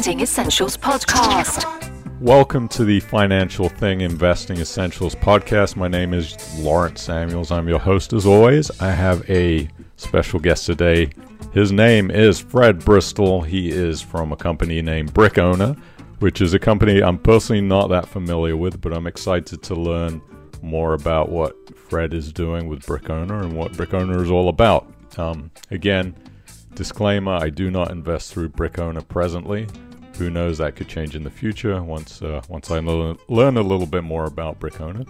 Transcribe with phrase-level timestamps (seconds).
[0.00, 1.66] Lending Essentials Podcast.
[2.22, 5.76] Welcome to the Financial Thing Investing Essentials Podcast.
[5.76, 7.50] My name is Lawrence Samuels.
[7.50, 8.70] I'm your host as always.
[8.80, 11.10] I have a special guest today.
[11.52, 13.42] His name is Fred Bristol.
[13.42, 15.76] He is from a company named Brick Owner,
[16.20, 20.22] which is a company I'm personally not that familiar with, but I'm excited to learn
[20.62, 24.48] more about what Fred is doing with Brick Owner and what Brick Owner is all
[24.48, 24.90] about.
[25.18, 26.14] Um, again,
[26.74, 29.66] disclaimer: I do not invest through Brick Owner presently.
[30.20, 30.58] Who knows?
[30.58, 34.04] That could change in the future once uh, once I learn, learn a little bit
[34.04, 35.06] more about Brick Owner.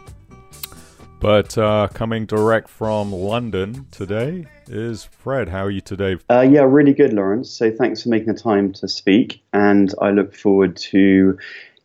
[1.19, 5.49] But uh, coming direct from London today is Fred.
[5.49, 6.17] How are you today?
[6.31, 7.51] Uh, yeah, really good, Lawrence.
[7.51, 11.37] So thanks for making the time to speak, and I look forward to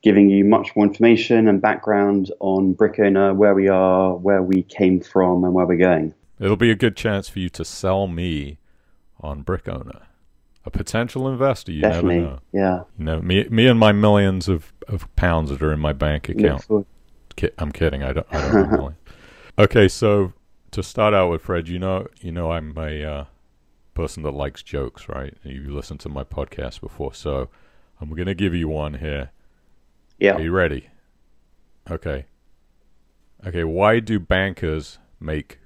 [0.04, 4.62] giving you much more information and background on Brick Owner, where we are, where we
[4.62, 6.14] came from, and where we're going.
[6.40, 8.60] It'll be a good chance for you to sell me
[9.20, 10.04] on Brick Owner.
[10.66, 12.40] A potential investor, you Definitely, never know.
[12.52, 12.84] yeah.
[12.98, 16.28] You know, me, me and my millions of, of pounds that are in my bank
[16.28, 16.66] account.
[17.36, 18.02] Ki- I'm kidding.
[18.02, 18.28] I don't.
[18.32, 18.98] I don't have millions.
[19.58, 20.34] Okay, so
[20.72, 23.26] to start out with, Fred, you know, you know, I'm a uh,
[23.94, 25.34] person that likes jokes, right?
[25.44, 27.48] You've listened to my podcast before, so
[28.02, 29.32] I'm going to give you one here.
[30.20, 30.34] Yeah.
[30.34, 30.90] Are you ready?
[31.90, 32.26] Okay.
[33.48, 33.64] Okay.
[33.64, 35.60] Why do bankers make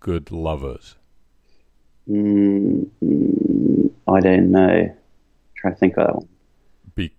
[0.00, 0.96] good lovers?
[2.10, 3.45] Mm, mm,
[4.08, 4.94] I don't know.
[5.56, 6.28] Try to think of that one.
[6.94, 7.14] Be-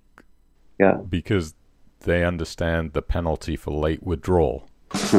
[0.80, 0.98] Yeah.
[1.10, 1.54] because
[2.02, 4.70] they understand the penalty for late withdrawal.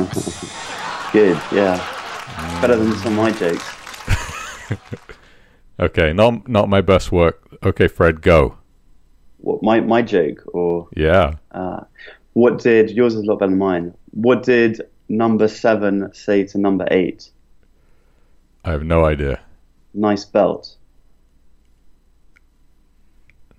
[1.13, 1.41] Good.
[1.53, 1.77] Yeah.
[2.61, 3.75] Better than some of my jokes.
[5.81, 7.41] Okay, not not my best work.
[7.63, 8.59] Okay, Fred, go.
[9.37, 11.35] What my my joke or Yeah.
[11.53, 11.85] uh,
[12.33, 13.95] what did yours is a lot better than mine.
[14.11, 17.31] What did number seven say to number eight?
[18.65, 19.39] I have no idea.
[19.95, 20.77] Nice belt.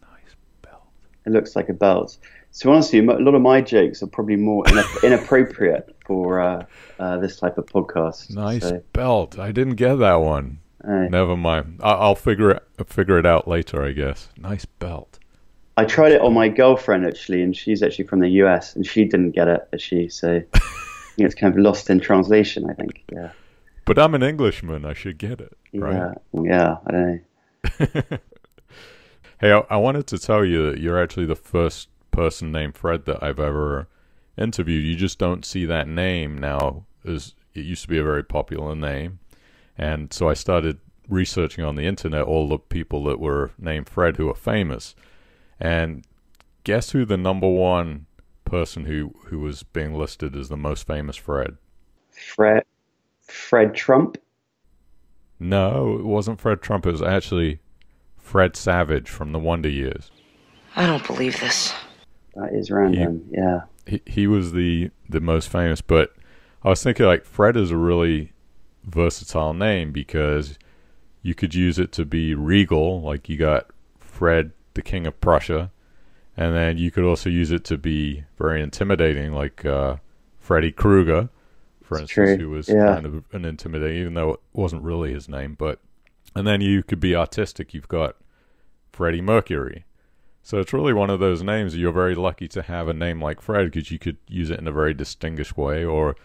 [0.01, 0.83] Nice belt.
[1.29, 2.17] It looks like a belt.
[2.51, 6.65] So honestly, a lot of my jokes are probably more ina- inappropriate for uh,
[6.99, 8.33] uh, this type of podcast.
[8.33, 9.37] Nice So, belt.
[9.37, 10.57] I didn't get that one.
[10.83, 11.79] uh, Never mind.
[11.83, 14.29] I- I'll figure it figure it out later, I guess.
[14.37, 15.19] Nice belt.
[15.77, 19.05] I tried it on my girlfriend actually, and she's actually from the US, and she
[19.05, 20.41] didn't get it, she so.
[20.53, 22.67] I think it's kind of lost in translation.
[22.69, 23.03] I think.
[23.11, 23.31] Yeah.
[23.85, 24.85] But I'm an Englishman.
[24.85, 26.15] I should get it, right?
[26.33, 26.41] Yeah.
[26.41, 26.77] Yeah.
[26.87, 28.17] I don't know.
[29.39, 33.05] Hey, I, I wanted to tell you that you're actually the first person named Fred
[33.05, 33.87] that I've ever
[34.37, 34.85] interviewed.
[34.85, 36.85] You just don't see that name now.
[37.05, 39.19] As it used to be a very popular name,
[39.77, 44.17] and so I started researching on the internet all the people that were named Fred
[44.17, 44.93] who are famous,
[45.59, 46.05] and
[46.65, 48.05] guess who the number one
[48.43, 51.55] person who who was being listed as the most famous Fred?
[52.11, 52.65] Fred.
[53.21, 54.17] Fred Trump.
[55.39, 56.85] No, it wasn't Fred Trump.
[56.85, 57.61] It was actually
[58.29, 60.11] Fred Savage from the Wonder Years.
[60.75, 61.73] I don't believe this.
[62.35, 63.27] That is random.
[63.31, 63.61] Yeah.
[63.87, 66.13] he he was the the most famous, but
[66.61, 68.33] I was thinking like Fred is a really
[68.83, 70.59] versatile name because
[71.23, 73.65] you could use it to be regal, like you got
[73.97, 75.71] Fred the King of Prussia,
[76.37, 79.95] and then you could also use it to be very intimidating, like uh,
[80.37, 81.29] Freddy Krueger,
[81.81, 82.93] for It's instance, true, who was yeah.
[82.93, 85.55] kind of an intimidating, even though it wasn't really his name.
[85.57, 85.79] But
[86.35, 87.73] and then you could be artistic.
[87.73, 88.15] You've got
[88.91, 89.85] Freddie Mercury.
[90.41, 91.75] So it's really one of those names.
[91.75, 94.67] You're very lucky to have a name like Fred because you could use it in
[94.67, 96.15] a very distinguished way, or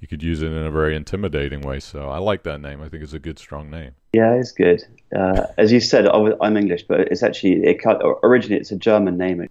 [0.00, 1.80] you could use it in a very intimidating way.
[1.80, 2.82] So I like that name.
[2.82, 3.92] I think it's a good, strong name.
[4.12, 4.82] Yeah, it's good.
[5.16, 9.16] Uh, as you said, I'm English, but it's actually it cut, originally it's a German
[9.16, 9.48] name.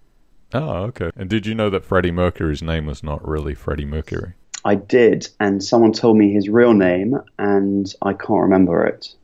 [0.54, 1.10] Oh, okay.
[1.16, 4.34] And did you know that Freddie Mercury's name was not really Freddie Mercury?
[4.64, 9.14] I did, and someone told me his real name, and I can't remember it.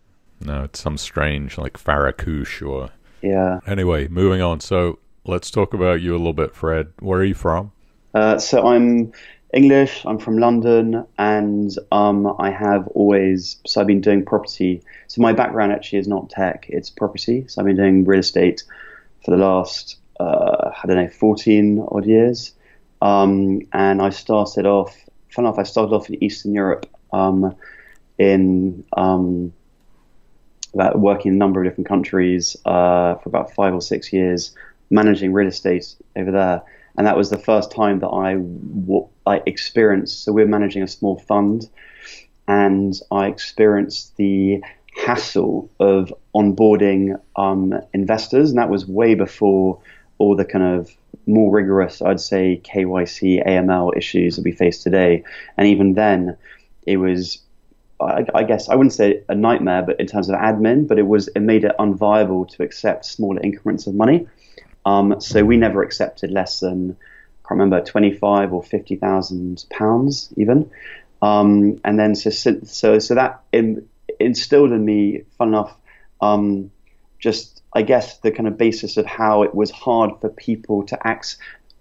[0.40, 2.90] No, it's some strange like Farakouche or.
[3.22, 3.60] Yeah.
[3.66, 4.60] Anyway, moving on.
[4.60, 6.92] So let's talk about you a little bit, Fred.
[7.00, 7.72] Where are you from?
[8.14, 9.12] Uh, so I'm
[9.52, 10.04] English.
[10.04, 14.82] I'm from London, and um, I have always so I've been doing property.
[15.08, 17.46] So my background actually is not tech; it's property.
[17.48, 18.62] So I've been doing real estate
[19.24, 22.52] for the last uh, I don't know 14 odd years.
[23.00, 24.96] Um, and I started off.
[25.30, 27.54] Fun enough, I started off in Eastern Europe um,
[28.18, 28.84] in
[30.94, 34.54] working in a number of different countries uh, for about five or six years,
[34.90, 36.62] managing real estate over there.
[36.96, 40.24] And that was the first time that I, w- I experienced.
[40.24, 41.68] So we're managing a small fund,
[42.46, 44.62] and I experienced the
[44.96, 49.80] hassle of onboarding um, investors, and that was way before
[50.18, 50.90] all the kind of
[51.26, 55.22] more rigorous, I'd say, KYC, AML issues that we face today.
[55.56, 56.36] And even then,
[56.86, 57.38] it was
[58.00, 61.06] I, I, guess I wouldn't say a nightmare, but in terms of admin, but it
[61.06, 64.26] was it made it unviable to accept smaller increments of money.
[64.86, 69.64] Um, so we never accepted less than I can't remember twenty five or fifty thousand
[69.70, 70.70] pounds even.
[71.20, 73.88] Um, and then so so so that in,
[74.20, 75.76] instilled in me, fun enough,
[76.20, 76.70] um,
[77.18, 81.06] just I guess the kind of basis of how it was hard for people to
[81.06, 81.38] access,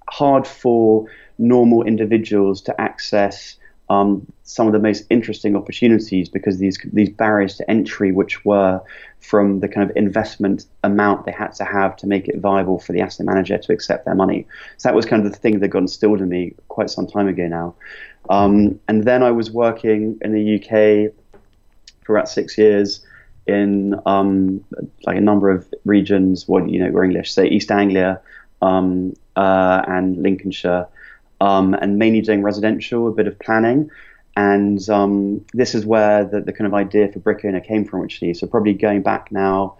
[0.09, 3.55] hard for normal individuals to access
[3.89, 8.81] um, some of the most interesting opportunities because these these barriers to entry, which were
[9.19, 12.93] from the kind of investment amount they had to have to make it viable for
[12.93, 14.45] the asset manager to accept their money.
[14.77, 17.27] So that was kind of the thing that got instilled in me quite some time
[17.27, 17.75] ago now.
[18.29, 21.13] Um, and then I was working in the UK
[22.05, 23.05] for about six years
[23.47, 24.63] in um,
[25.05, 26.47] like a number of regions.
[26.47, 28.19] What you know, were English, say East Anglia
[28.61, 30.87] um, uh, and Lincolnshire
[31.41, 33.89] um, and mainly doing residential, a bit of planning.
[34.35, 38.03] And um, this is where the, the, kind of idea for Brick Owner came from,
[38.03, 38.35] actually.
[38.35, 39.77] So probably going back now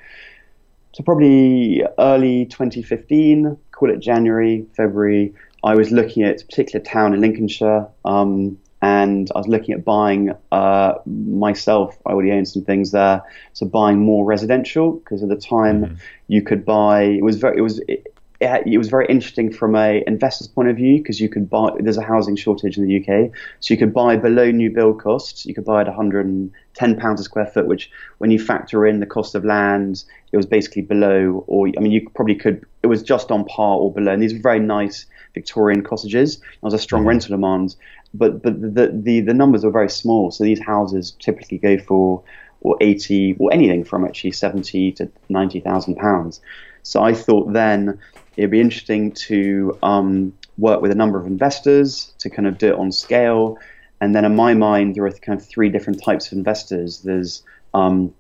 [0.94, 5.34] to probably early 2015, call it January, February.
[5.64, 9.86] I was looking at a particular town in Lincolnshire, um, and I was looking at
[9.86, 11.96] buying uh, myself.
[12.06, 13.22] I already owned some things there,
[13.54, 15.96] so buying more residential because at the time mm-hmm.
[16.28, 17.04] you could buy.
[17.04, 17.60] It was very.
[17.60, 17.80] It was.
[17.88, 21.50] It, it, it was very interesting from a investor's point of view because you could
[21.50, 21.72] buy.
[21.80, 25.46] There's a housing shortage in the UK, so you could buy below new build costs.
[25.46, 27.90] You could buy at 110 pounds a square foot, which
[28.20, 31.44] when you factor in the cost of land, it was basically below.
[31.48, 32.64] Or I mean, you probably could.
[32.84, 34.14] It was just on par or below.
[34.14, 36.38] And these were very nice Victorian cottages.
[36.38, 37.10] There was a strong mm-hmm.
[37.10, 37.76] rental demand,
[38.14, 40.30] but but the, the the numbers were very small.
[40.30, 42.24] So these houses typically go for
[42.62, 46.42] or 80 or anything from actually 70 to 90 thousand pounds.
[46.84, 48.00] So I thought then
[48.38, 52.70] it'd be interesting to um, work with a number of investors to kind of do
[52.70, 53.58] it on scale.
[54.00, 57.02] And then in my mind, there are kind of three different types of investors.
[57.02, 57.44] There's
[57.74, 58.14] um,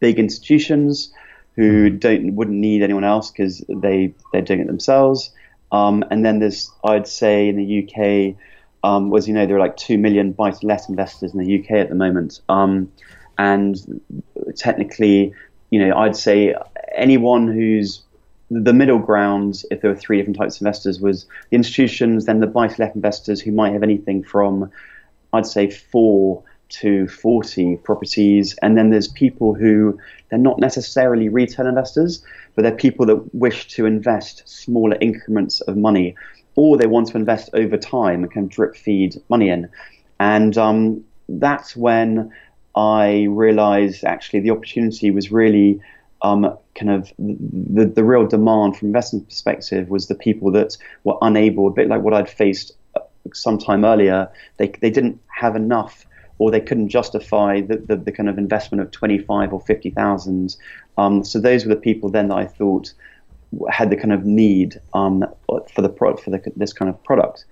[0.00, 1.12] big institutions
[1.54, 1.98] who mm-hmm.
[1.98, 5.30] don't wouldn't need anyone else because they they're doing it themselves.
[5.72, 8.36] Um, and then there's I'd say in the UK,
[8.84, 11.88] um, was you know there are like two million buy-to-let investors in the UK at
[11.88, 12.92] the moment, um,
[13.38, 14.00] and
[14.56, 15.32] technically,
[15.70, 16.54] you know I'd say
[16.94, 18.02] anyone who's
[18.50, 22.40] the middle ground, if there were three different types of investors, was the institutions, then
[22.40, 24.70] the buy-to-let investors who might have anything from,
[25.32, 28.56] I'd say, four to 40 properties.
[28.62, 29.98] And then there's people who,
[30.30, 35.76] they're not necessarily retail investors, but they're people that wish to invest smaller increments of
[35.76, 36.14] money,
[36.54, 39.68] or they want to invest over time and can drip feed money in.
[40.18, 42.32] And um, that's when
[42.74, 45.80] I realized actually the opportunity was really
[46.26, 51.16] um, kind of the, the real demand from investment perspective was the people that were
[51.22, 53.00] unable, a bit like what I'd faced uh,
[53.32, 56.04] some time earlier, they, they didn't have enough
[56.38, 60.56] or they couldn't justify the, the, the kind of investment of 25 or 50,000.
[60.98, 62.92] Um, so those were the people then that I thought
[63.70, 67.44] had the kind of need um, for the product, for the, this kind of product.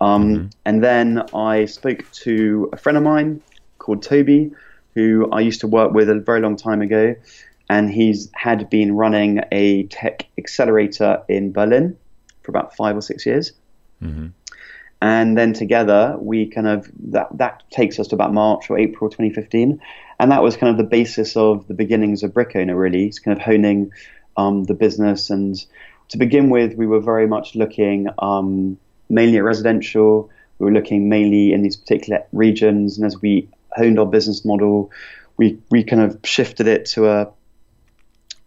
[0.00, 0.46] Um, mm-hmm.
[0.64, 3.42] And then I spoke to a friend of mine
[3.78, 4.52] called Toby,
[4.94, 7.14] who I used to work with a very long time ago
[7.70, 11.96] and he's had been running a tech accelerator in Berlin
[12.42, 13.52] for about five or six years.
[14.02, 14.26] Mm-hmm.
[15.00, 19.08] And then together, we kind of that that takes us to about March or April
[19.08, 19.80] 2015,
[20.18, 22.76] and that was kind of the basis of the beginnings of Brick Owner.
[22.76, 23.92] Really, it's kind of honing
[24.36, 25.30] um, the business.
[25.30, 25.54] And
[26.08, 30.28] to begin with, we were very much looking um, mainly at residential.
[30.58, 34.90] We were looking mainly in these particular regions, and as we honed our business model,
[35.36, 37.32] we we kind of shifted it to a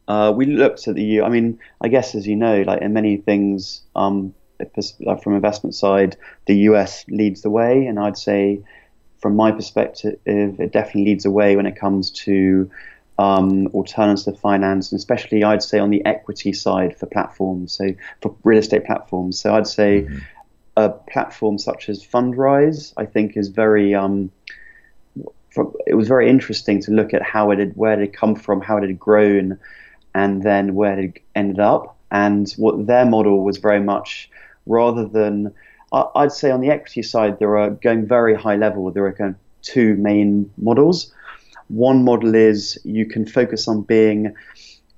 [0.08, 1.22] uh, we looked at the.
[1.22, 4.34] I mean, I guess as you know, like in many things, um,
[5.22, 8.62] from investment side, the US leads the way, and I'd say,
[9.22, 12.70] from my perspective, it definitely leads the way when it comes to
[13.18, 17.90] um, alternative finance, and especially I'd say on the equity side for platforms, so
[18.22, 19.40] for real estate platforms.
[19.40, 20.18] So I'd say mm-hmm.
[20.78, 24.32] a platform such as Fundrise, I think, is very um,
[25.86, 28.62] it was very interesting to look at how it had, where it had come from,
[28.62, 29.60] how it had grown,
[30.16, 31.98] and then where it ended up.
[32.12, 34.30] And what their model was very much
[34.66, 35.54] rather than,
[35.92, 39.32] I'd say on the equity side, there are going very high level, there are kind
[39.32, 41.12] of two main models.
[41.70, 44.36] One model is you can focus on being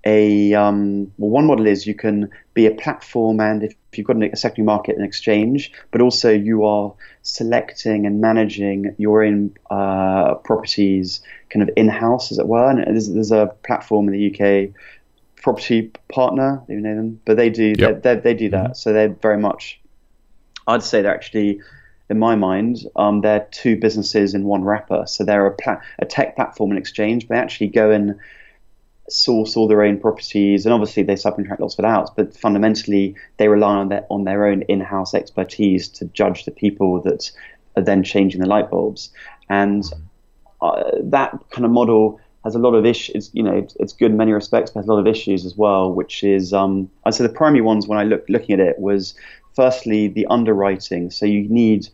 [0.06, 4.22] a um, well, one model is you can be a platform, and if, you've got
[4.22, 10.36] a secondary market and exchange, but also you are selecting and managing your own uh,
[10.36, 12.70] properties kind of in house, as it were.
[12.70, 14.76] And there's, there's a platform in the UK
[15.46, 18.02] property partner, you know them, but they do yep.
[18.02, 18.64] they, they, they do that.
[18.64, 18.74] Mm-hmm.
[18.74, 19.80] So they're very much,
[20.68, 21.62] I'd say they're actually
[22.10, 25.04] in my mind, um, they're two businesses in one wrapper.
[25.06, 28.16] So they're a, pla- a tech platform and exchange, but they actually go and
[29.08, 32.16] source all their own properties, and obviously they subcontract lots of it out.
[32.16, 37.02] But fundamentally, they rely on their on their own in-house expertise to judge the people
[37.04, 37.32] that
[37.76, 39.12] are then changing the light bulbs,
[39.48, 39.84] and
[40.60, 43.32] uh, that kind of model has a lot of issues.
[43.34, 45.92] You know, it's good in many respects, but has a lot of issues as well.
[45.92, 49.16] Which is, um, I'd say the primary ones when I look looking at it was
[49.56, 51.10] firstly the underwriting.
[51.10, 51.90] So you need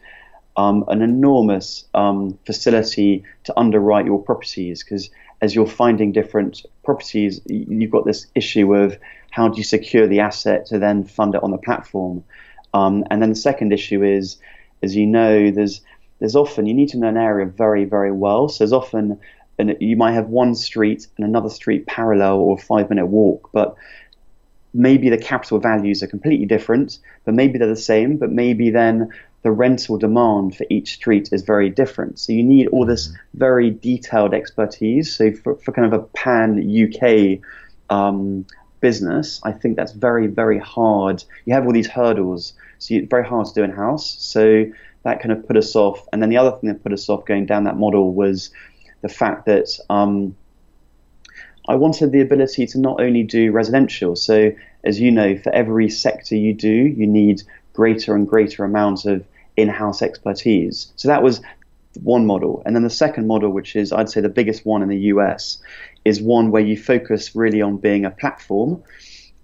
[0.58, 5.10] um, an enormous um, facility to underwrite your properties because
[5.42, 8.98] as you're finding different properties, you've got this issue of
[9.32, 12.24] how do you secure the asset to then fund it on the platform.
[12.74, 14.38] Um, and then the second issue is,
[14.84, 15.82] as you know, there's
[16.20, 18.50] there's often you need to know an area very very well.
[18.50, 19.20] So there's often
[19.62, 23.50] and you might have one street and another street parallel or a five minute walk,
[23.54, 23.76] but
[24.74, 29.10] maybe the capital values are completely different, but maybe they're the same, but maybe then
[29.44, 32.20] the rental demand for each street is very different.
[32.20, 33.38] So you need all this mm-hmm.
[33.38, 35.16] very detailed expertise.
[35.16, 37.40] So for, for kind of a pan UK
[37.90, 38.46] um,
[38.82, 41.24] business, I think that's very, very hard.
[41.46, 44.16] You have all these hurdles, so it's very hard to do in house.
[44.20, 44.66] So
[45.04, 46.08] that kind of put us off.
[46.14, 48.52] And then the other thing that put us off going down that model was
[49.02, 50.36] the fact that um,
[51.68, 54.16] I wanted the ability to not only do residential.
[54.16, 54.52] So,
[54.84, 57.44] as you know, for every sector you do, you need
[57.74, 59.26] greater and greater amounts of
[59.58, 60.92] in-house expertise.
[60.96, 61.42] So that was
[62.02, 62.64] one model.
[62.66, 65.62] And then the second model, which is I'd say the biggest one in the US,
[66.06, 68.82] is one where you focus really on being a platform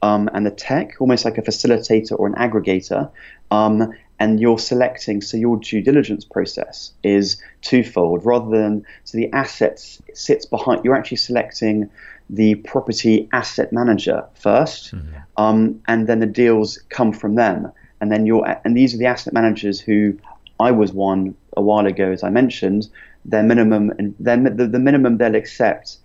[0.02, 3.12] um, and the tech, almost like a facilitator or an aggregator.
[3.52, 8.26] Um, and you're selecting, so your due diligence process is twofold.
[8.26, 11.90] Rather than, so the assets sits behind, you're actually selecting
[12.30, 15.18] the property asset manager 1st mm-hmm.
[15.38, 17.72] um, and then the deals come from them.
[18.02, 20.18] And then you're, and these are the asset managers who
[20.60, 22.90] I was one a while ago, as I mentioned.
[23.26, 25.98] Their minimum, and then the, the minimum they'll accept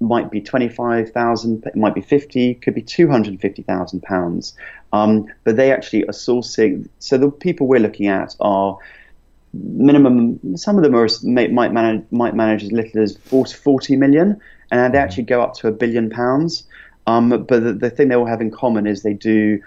[0.00, 4.54] might be 25,000, it might be 50, could be 250,000 pounds.
[4.92, 6.88] Um, but they actually are sourcing.
[6.98, 8.78] So the people we're looking at are
[9.52, 10.56] minimum.
[10.56, 14.40] Some of them are might manage might manage as little as 40, 40 million,
[14.70, 15.04] and they mm-hmm.
[15.04, 16.64] actually go up to a billion pounds.
[17.06, 19.62] Um, but the, the, thing they all have in common is they do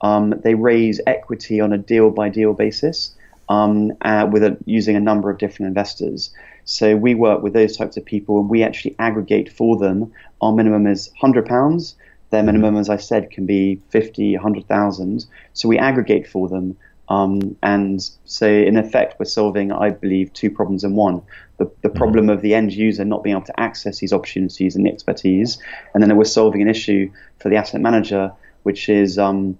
[0.00, 3.14] um, they raise equity on a deal by deal basis
[3.48, 6.32] um, uh, with a, using a number of different investors.
[6.64, 10.12] So we work with those types of people, and we actually aggregate for them.
[10.40, 11.96] Our minimum is hundred pounds.
[12.30, 12.46] Their mm-hmm.
[12.46, 15.26] minimum, as I said, can be 50, 100,000.
[15.52, 16.76] So we aggregate for them.
[17.08, 21.20] Um, and so, in effect, we're solving, I believe, two problems in one.
[21.58, 21.98] The, the mm-hmm.
[21.98, 25.58] problem of the end user not being able to access these opportunities and the expertise.
[25.92, 29.58] And then we're solving an issue for the asset manager, which is um,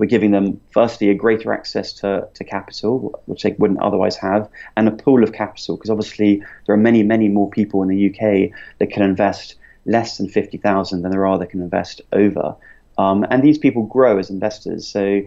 [0.00, 4.48] we're giving them, firstly, a greater access to, to capital, which they wouldn't otherwise have,
[4.78, 8.08] and a pool of capital, because obviously there are many, many more people in the
[8.08, 12.56] UK that can invest less than 50,000 than there are that can invest over.
[12.96, 14.88] Um, and these people grow as investors.
[14.88, 15.20] So,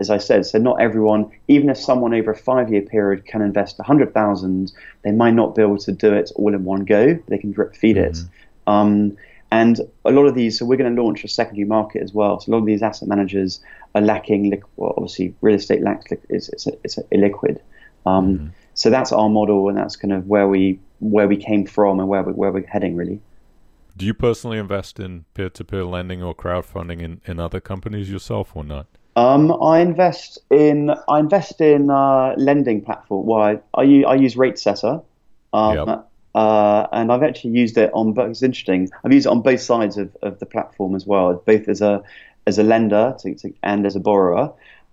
[0.00, 3.42] as I said, so not everyone, even if someone over a five year period can
[3.42, 4.72] invest 100,000,
[5.02, 7.18] they might not be able to do it all in one go.
[7.28, 8.10] They can drip feed mm-hmm.
[8.10, 8.18] it.
[8.66, 9.18] Um,
[9.50, 12.40] and a lot of these, so we're going to launch a secondary market as well.
[12.40, 13.60] So a lot of these asset managers
[13.94, 17.58] are lacking, liquid, well, obviously real estate lacks, it's, it's, a, it's a illiquid.
[18.04, 18.46] Um, mm-hmm.
[18.74, 22.08] So that's our model, and that's kind of where we where we came from and
[22.08, 23.20] where we, where we're heading really.
[23.96, 28.62] Do you personally invest in peer-to-peer lending or crowdfunding in, in other companies yourself or
[28.62, 28.86] not?
[29.16, 33.26] Um, I invest in I invest in uh, lending platform.
[33.26, 35.04] Well, I, I, I use RateSetter.
[35.52, 36.07] Um, yep.
[36.38, 38.30] Uh, and I've actually used it on both.
[38.30, 38.88] It's interesting.
[39.02, 42.00] I've used it on both sides of, of the platform as well, both as a
[42.46, 44.52] as a lender to, to, and as a borrower.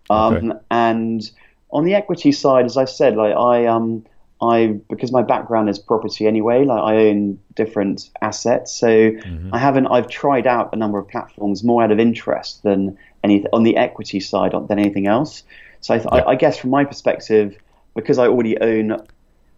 [0.10, 0.60] Um, okay.
[0.72, 1.22] And
[1.70, 4.04] on the equity side, as I said, like I um
[4.42, 9.54] I because my background is property anyway, like I own different assets, so mm-hmm.
[9.54, 9.86] I haven't.
[9.86, 13.78] I've tried out a number of platforms more out of interest than anything on the
[13.78, 15.44] equity side than anything else.
[15.82, 17.56] So I, I, I guess from my perspective,
[17.94, 18.98] because I already own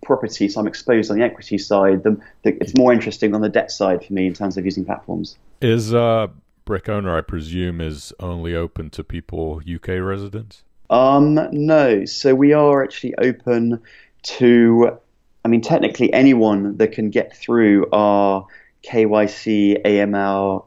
[0.07, 2.01] property, so I'm exposed on the equity side.
[2.03, 4.85] The, the, it's more interesting on the debt side for me in terms of using
[4.85, 5.37] platforms.
[5.61, 6.27] Is uh,
[6.65, 10.63] Brick Owner, I presume, is only open to people UK residents?
[10.89, 12.05] Um, no.
[12.05, 13.81] So we are actually open
[14.23, 14.97] to,
[15.45, 18.47] I mean, technically anyone that can get through our
[18.83, 20.65] KYC AML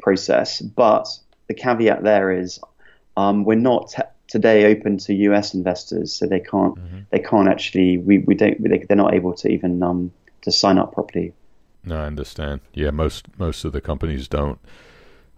[0.00, 1.08] process, but
[1.46, 2.58] the caveat there is
[3.16, 7.00] um, we're not te- today open to US investors, so they can't mm-hmm.
[7.10, 10.78] they can't actually we, we don't they, they're not able to even um, to sign
[10.78, 11.34] up properly.
[11.84, 12.60] No, I understand.
[12.72, 14.58] Yeah, most most of the companies don't.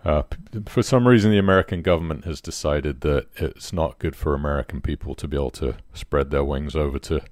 [0.04, 0.22] Uh,
[0.66, 5.14] for some reason, the American government has decided that it's not good for American people
[5.14, 7.22] to be able to spread their wings over to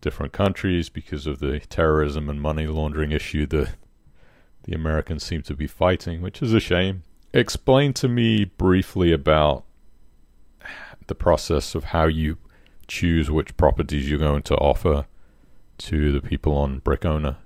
[0.00, 3.74] different countries because of the terrorism and money laundering issue that
[4.64, 7.02] the Americans seem to be fighting, which is a shame.
[7.34, 9.64] Explain to me briefly about
[11.06, 12.38] the process of how you
[12.86, 15.06] choose which properties you're going to offer
[15.78, 17.36] to the people on brick owner?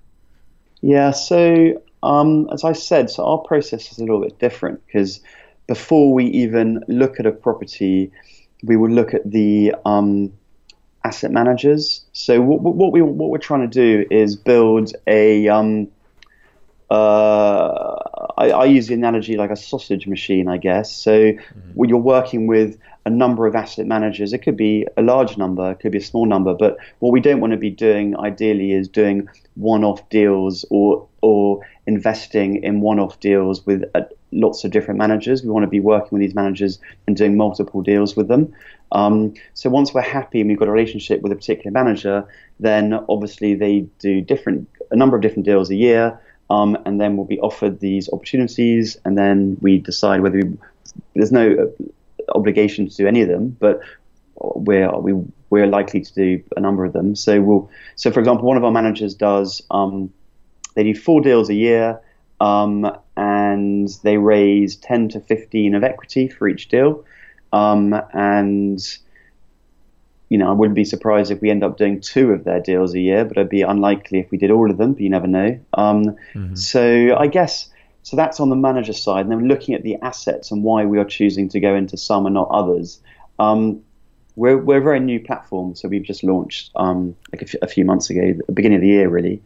[0.80, 5.20] Yeah, so um, as I said, so our process is a little bit different because
[5.66, 8.12] before we even look at a property,
[8.62, 10.32] we will look at the um,
[11.04, 12.04] asset managers.
[12.12, 15.88] So what, what, we what we're trying to do is build a um,
[16.90, 17.96] uh,
[18.38, 20.90] I, I, use the analogy like a sausage machine, I guess.
[20.90, 21.70] So mm-hmm.
[21.74, 25.72] when you're working with a number of asset managers, it could be a large number,
[25.72, 28.72] it could be a small number, but what we don't want to be doing ideally
[28.72, 34.02] is doing one-off deals or or investing in one-off deals with uh,
[34.32, 35.42] lots of different managers.
[35.42, 38.54] We want to be working with these managers and doing multiple deals with them.
[38.92, 42.26] Um, so once we're happy and we've got a relationship with a particular manager,
[42.60, 46.18] then obviously they do different a number of different deals a year.
[46.50, 50.56] Um, and then we'll be offered these opportunities, and then we decide whether we,
[51.14, 51.72] there's no
[52.34, 53.80] obligation to do any of them, but
[54.36, 55.12] we're we,
[55.50, 57.14] we're likely to do a number of them.
[57.14, 60.12] So we'll so for example, one of our managers does um,
[60.74, 62.00] they do four deals a year,
[62.40, 67.04] um, and they raise ten to fifteen of equity for each deal,
[67.52, 68.80] um, and
[70.28, 72.94] you know, I wouldn't be surprised if we end up doing two of their deals
[72.94, 75.26] a year, but it'd be unlikely if we did all of them, but you never
[75.26, 75.58] know.
[75.74, 76.54] Um, mm-hmm.
[76.54, 77.68] So I guess,
[78.02, 79.22] so that's on the manager side.
[79.22, 82.26] And then looking at the assets and why we are choosing to go into some
[82.26, 83.00] and not others.
[83.38, 83.82] Um,
[84.36, 87.66] we're, we're a very new platform, so we've just launched um, like a, f- a
[87.66, 89.42] few months ago, the beginning of the year, really.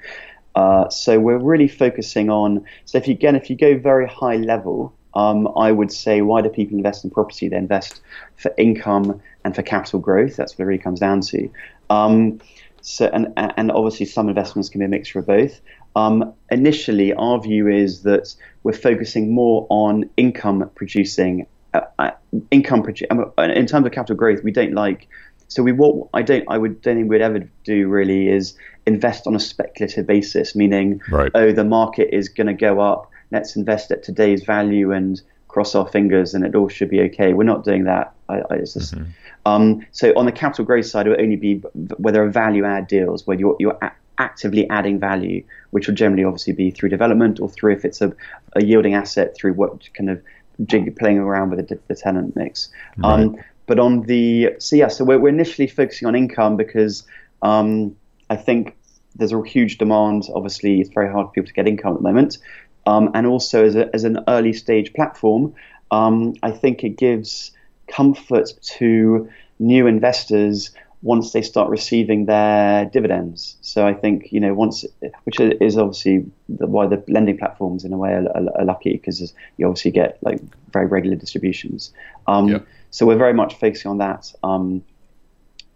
[0.54, 2.64] Uh, so we're really focusing on.
[2.84, 6.40] So if you again, if you go very high level, um, I would say why
[6.40, 7.48] do people invest in property?
[7.48, 8.00] They invest
[8.36, 10.36] for income and for capital growth.
[10.36, 11.48] That's what it really comes down to.
[11.90, 12.40] Um,
[12.80, 15.60] so, and, and obviously, some investments can be a mixture of both.
[15.94, 18.34] Um, initially, our view is that
[18.64, 22.10] we're focusing more on income producing, uh, uh,
[22.50, 24.42] income produ- um, in terms of capital growth.
[24.42, 25.08] We don't like.
[25.48, 28.56] So we what I don't I would don't think we'd ever do really is
[28.86, 31.30] invest on a speculative basis, meaning right.
[31.34, 35.74] oh the market is going to go up, let's invest at today's value and cross
[35.74, 37.32] our fingers and it all should be okay.
[37.34, 38.14] We're not doing that.
[38.28, 39.10] I, I just, mm-hmm.
[39.44, 41.56] Um, so on the capital growth side, it will only be
[41.98, 45.94] where there are value add deals where you're, you're a- actively adding value, which will
[45.94, 48.14] generally obviously be through development or through if it's a,
[48.54, 50.22] a yielding asset through what kind of
[50.64, 52.68] jig, playing around with the, the tenant mix.
[52.98, 53.20] Right.
[53.20, 57.04] Um, but on the so yeah, so we're, we're initially focusing on income because
[57.42, 57.96] um,
[58.30, 58.76] I think
[59.14, 60.28] there's a huge demand.
[60.34, 62.38] Obviously, it's very hard for people to get income at the moment,
[62.86, 65.54] um, and also as, a, as an early stage platform,
[65.90, 67.52] um, I think it gives
[67.86, 70.70] comfort to new investors
[71.02, 73.56] once they start receiving their dividends.
[73.60, 74.84] So I think you know once,
[75.24, 79.34] which is obviously why the lending platforms in a way are, are, are lucky because
[79.56, 80.40] you obviously get like
[80.72, 81.92] very regular distributions.
[82.26, 82.48] Um.
[82.92, 84.84] So we're very much focusing on that um,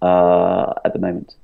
[0.03, 1.35] uh, at the moment.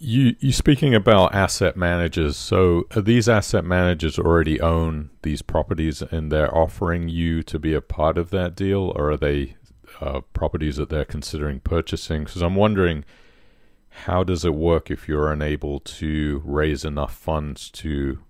[0.00, 2.36] You you speaking about asset managers?
[2.36, 7.80] So these asset managers already own these properties, and they're offering you to be a
[7.80, 9.56] part of that deal, or are they
[10.00, 12.24] uh, properties that they're considering purchasing?
[12.24, 13.04] Because I'm wondering,
[14.04, 18.20] how does it work if you're unable to raise enough funds to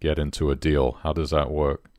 [0.00, 0.98] get into a deal?
[1.02, 1.90] How does that work?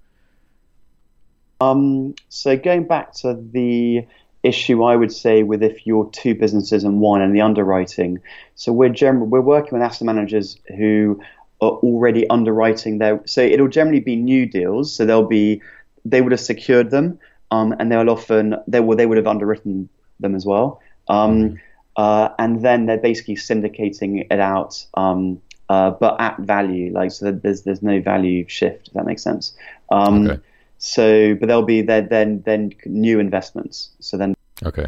[1.61, 4.05] Um, so going back to the
[4.43, 8.19] issue I would say with if you're two businesses and one and the underwriting.
[8.55, 11.21] So we're general, we're working with asset managers who
[11.61, 13.21] are already underwriting their.
[13.25, 14.93] So it'll generally be new deals.
[14.93, 15.61] So they'll be
[16.05, 17.19] they would have secured them,
[17.51, 20.81] um, and they'll often they will they would have underwritten them as well.
[21.07, 21.55] Um, mm-hmm.
[21.97, 26.93] uh, and then they're basically syndicating it out, um, uh, but at value.
[26.93, 28.87] Like so, there's there's no value shift.
[28.87, 29.53] If that makes sense.
[29.91, 30.41] Um, okay.
[30.79, 33.91] So, but there'll be then then then new investments.
[33.99, 34.33] So then.
[34.65, 34.87] Okay.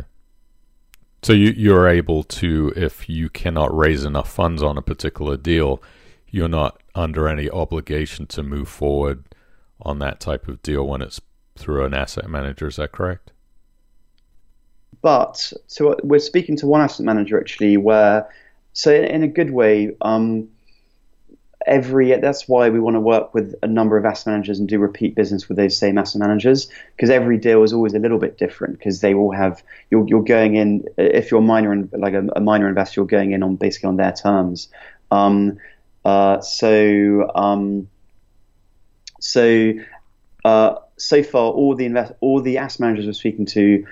[1.22, 5.84] So you you're able to, if you cannot raise enough funds on a particular deal,
[6.30, 9.26] you're not under any obligation to move forward
[9.82, 11.22] on that type of deal when it's
[11.56, 12.68] through an asset manager.
[12.68, 13.32] Is that correct?
[15.02, 18.30] But so we're speaking to one asset manager actually, where
[18.74, 19.94] so in, in a good way.
[20.02, 20.48] Um,
[21.68, 24.80] every that's why we want to work with a number of asset managers and do
[24.80, 28.38] repeat business with those same asset managers because every deal is always a little bit
[28.38, 32.14] different because they all have you're, you're going in if you're a minor and like
[32.14, 34.70] a, a minor investor you're going in on basically on their terms
[35.12, 35.58] um,
[36.06, 37.88] uh, so um,
[39.22, 39.74] So
[40.44, 43.86] uh, so far, all the invest all the asset managers we're speaking to,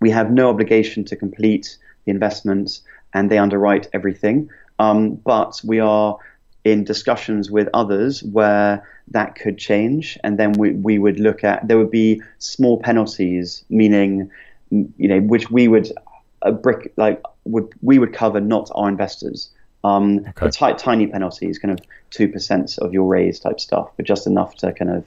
[0.00, 4.48] we have no obligation to complete the investments, and they underwrite everything.
[4.78, 6.16] Um, but we are
[6.64, 11.66] in discussions with others where that could change, and then we, we would look at
[11.66, 14.30] there would be small penalties, meaning
[14.70, 15.90] you know which we would
[16.42, 19.50] a brick like would we would cover not our investors.
[19.84, 20.50] Um, okay.
[20.50, 24.56] t- tiny penalties, kind of two percent of your raise type stuff, but just enough
[24.56, 25.04] to kind of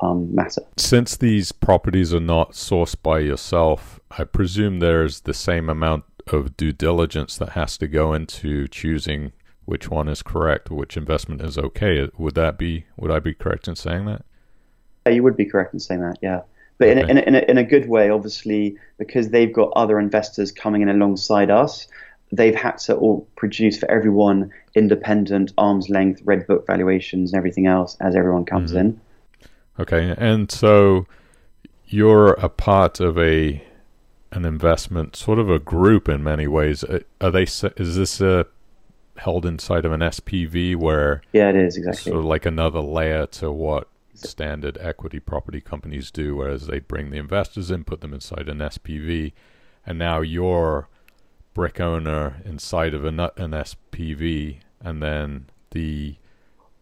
[0.00, 0.62] um, matter.
[0.76, 6.56] Since these properties are not sourced by yourself, I presume there's the same amount of
[6.56, 9.32] due diligence that has to go into choosing
[9.68, 12.08] which one is correct, which investment is okay.
[12.16, 12.86] Would that be?
[12.96, 14.24] Would I be correct in saying that?
[15.04, 16.16] Yeah, you would be correct in saying that.
[16.22, 16.40] Yeah,
[16.78, 17.00] but okay.
[17.02, 19.98] in, a, in, a, in, a, in a good way, obviously, because they've got other
[19.98, 21.86] investors coming in alongside us.
[22.32, 27.66] They've had to all produce for everyone independent, arm's length, red book valuations, and everything
[27.66, 28.80] else as everyone comes mm-hmm.
[28.80, 29.00] in.
[29.78, 31.06] Okay, and so
[31.88, 33.62] you're a part of a
[34.32, 36.84] an investment, sort of a group in many ways.
[36.84, 37.42] Uh, are they?
[37.42, 38.46] Is this a
[39.18, 43.26] held inside of an SPV where yeah, it is exactly sort of like another layer
[43.26, 48.14] to what standard equity property companies do, whereas they bring the investors in, put them
[48.14, 49.32] inside an SPV,
[49.86, 50.88] and now you're
[51.54, 56.16] brick owner inside of an, an SPV, and then the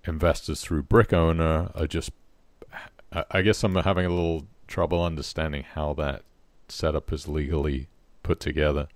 [0.04, 2.10] investors through brick owner are just.
[3.30, 6.22] I guess I'm having a little trouble understanding how that
[6.68, 7.88] setup is legally
[8.22, 8.88] put together.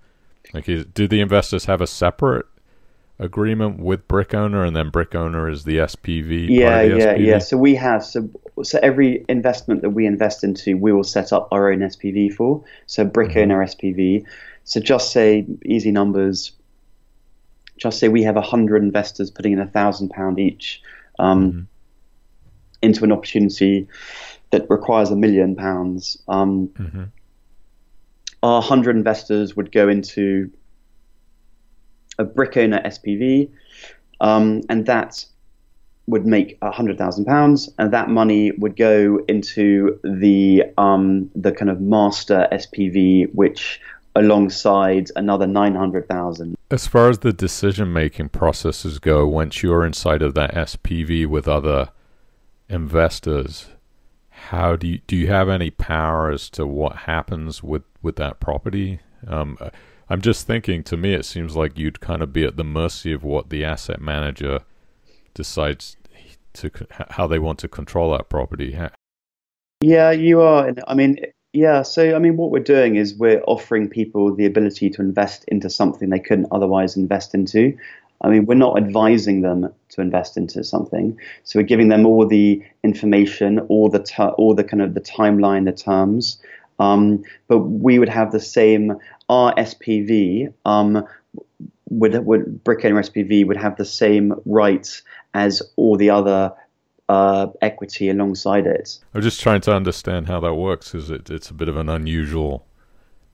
[0.52, 2.44] Like, do the investors have a separate
[3.20, 7.26] agreement with brick owner and then brick owner is the spv yeah the yeah SPV?
[7.26, 8.28] yeah so we have so
[8.62, 12.64] so every investment that we invest into we will set up our own spv for
[12.86, 13.52] so brick mm-hmm.
[13.52, 14.24] owner spv
[14.64, 16.52] so just say easy numbers
[17.76, 20.82] just say we have 100 investors putting in a thousand pound each
[21.18, 21.60] um, mm-hmm.
[22.82, 23.86] into an opportunity
[24.50, 27.04] that requires a million pounds um, mm-hmm.
[28.42, 30.50] our 100 investors would go into
[32.20, 33.50] a brick owner SPV,
[34.20, 35.24] um, and that
[36.06, 41.70] would make hundred thousand pounds, and that money would go into the um, the kind
[41.70, 43.80] of master SPV, which
[44.14, 46.56] alongside another nine hundred thousand.
[46.70, 51.48] As far as the decision making processes go, once you're inside of that SPV with
[51.48, 51.90] other
[52.68, 53.68] investors,
[54.30, 58.40] how do you do you have any power as to what happens with with that
[58.40, 59.00] property?
[59.26, 59.58] Um,
[60.10, 60.82] I'm just thinking.
[60.84, 63.64] To me, it seems like you'd kind of be at the mercy of what the
[63.64, 64.60] asset manager
[65.34, 65.96] decides
[66.54, 66.70] to
[67.10, 68.76] how they want to control that property.
[69.82, 70.74] Yeah, you are.
[70.88, 71.18] I mean,
[71.52, 71.82] yeah.
[71.82, 75.70] So, I mean, what we're doing is we're offering people the ability to invest into
[75.70, 77.78] something they couldn't otherwise invest into.
[78.22, 81.16] I mean, we're not advising them to invest into something.
[81.44, 85.00] So we're giving them all the information, all the ter- all the kind of the
[85.00, 86.38] timeline, the terms.
[86.80, 88.96] Um, but we would have the same
[89.28, 91.06] our SPV um,
[91.90, 95.02] would, would would have the same rights
[95.34, 96.52] as all the other
[97.08, 98.98] uh, equity alongside it.
[99.14, 101.88] I'm just trying to understand how that works because it, it's a bit of an
[101.88, 102.66] unusual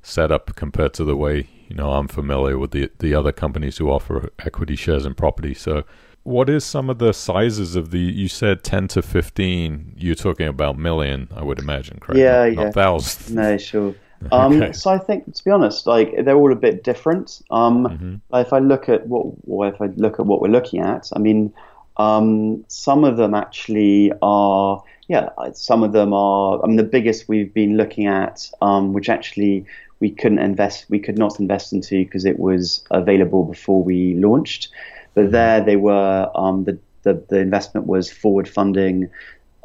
[0.03, 3.91] setup compared to the way you know I'm familiar with the the other companies who
[3.91, 5.55] offer equity shares and property.
[5.55, 5.85] So,
[6.27, 8.01] what is some of the sizes of the?
[8.01, 9.95] You said ten to fifteen.
[9.97, 12.19] You're talking about million, I would imagine, correct?
[12.19, 12.65] Yeah, not, yeah.
[12.65, 13.31] Not thousands.
[13.33, 13.95] No, sure.
[14.33, 14.73] Um, okay.
[14.73, 17.43] So I think, to be honest, like they're all a bit different.
[17.51, 18.35] Um, mm-hmm.
[18.35, 21.19] If I look at what, or if I look at what we're looking at, I
[21.19, 21.53] mean,
[21.99, 26.65] um, some of them actually are, yeah, some of them are.
[26.65, 29.67] I mean, the biggest we've been looking at, um, which actually
[30.01, 34.71] we couldn't invest, we could not invest into because it was available before we launched.
[35.17, 36.31] But there they were.
[36.37, 39.11] Um, the, the the investment was forward funding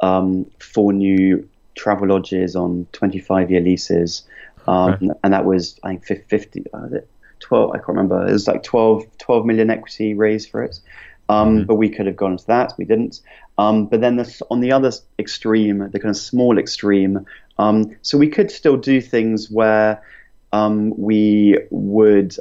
[0.00, 4.24] um, four new travel lodges on 25 year leases.
[4.66, 5.08] Um, okay.
[5.24, 6.88] And that was, I think, 50, uh,
[7.40, 8.26] 12, I can't remember.
[8.26, 10.78] It was like 12, 12 million equity raised for it.
[11.28, 11.66] Um, mm-hmm.
[11.66, 12.74] But we could have gone into that.
[12.76, 13.20] We didn't.
[13.58, 17.26] Um, but then this, on the other extreme, the kind of small extreme,
[17.58, 20.02] um, so we could still do things where
[20.52, 22.36] um, we would,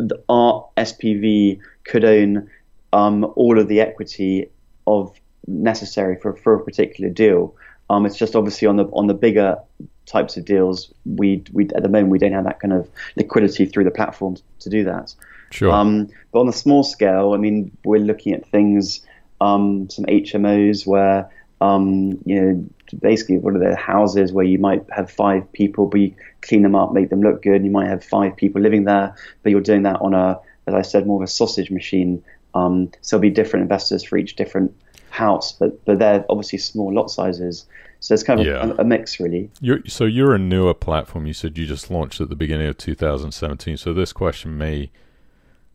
[0.00, 2.50] um, our SPV could own
[2.92, 4.50] all of the equity
[4.86, 5.14] of
[5.46, 7.54] necessary for, for a particular deal.
[7.88, 9.58] Um, it's just obviously on the on the bigger
[10.06, 13.66] types of deals, we we at the moment we don't have that kind of liquidity
[13.66, 15.14] through the platform to do that.
[15.50, 15.72] Sure.
[15.72, 19.00] Um, but on the small scale, I mean, we're looking at things,
[19.40, 22.64] um, some HMOs where um, you know
[23.00, 26.74] basically what are the houses where you might have five people, but you clean them
[26.74, 27.56] up, make them look good.
[27.56, 30.74] And you might have five people living there, but you're doing that on a, as
[30.74, 32.22] I said, more of a sausage machine.
[32.54, 34.74] Um, so there'll be different investors for each different
[35.10, 37.66] house, but but they're obviously small lot sizes.
[38.00, 38.66] So it's kind of Yeah.
[38.66, 39.50] a, a mix, really.
[39.60, 41.26] You're, so you're a newer platform.
[41.26, 43.76] You said you just launched at the beginning of 2017.
[43.76, 44.90] So this question may,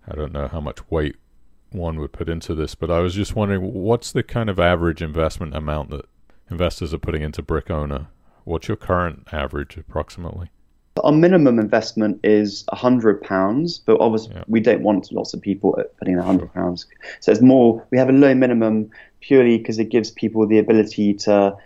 [0.07, 1.17] I don't know how much weight
[1.71, 5.01] one would put into this, but I was just wondering, what's the kind of average
[5.03, 6.05] investment amount that
[6.49, 8.07] investors are putting into Brick Owner?
[8.43, 10.49] What's your current average approximately?
[11.03, 14.43] Our minimum investment is hundred pounds, but obviously Yeah.
[14.47, 16.85] we don't want lots of people putting in hundred pounds.
[17.19, 17.85] So it's more.
[17.91, 21.57] We have a low minimum purely because it gives people the ability to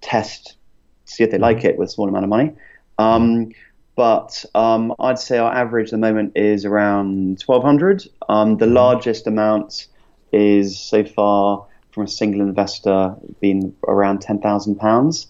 [0.00, 0.56] test,
[1.04, 2.52] see if they like it with a small amount of money.
[2.98, 3.52] Um,
[3.94, 8.04] but um, I'd say our average at the moment is around twelve hundred.
[8.28, 9.86] Um, the largest amount
[10.32, 15.28] is so far from a single investor been around ten thousand pounds.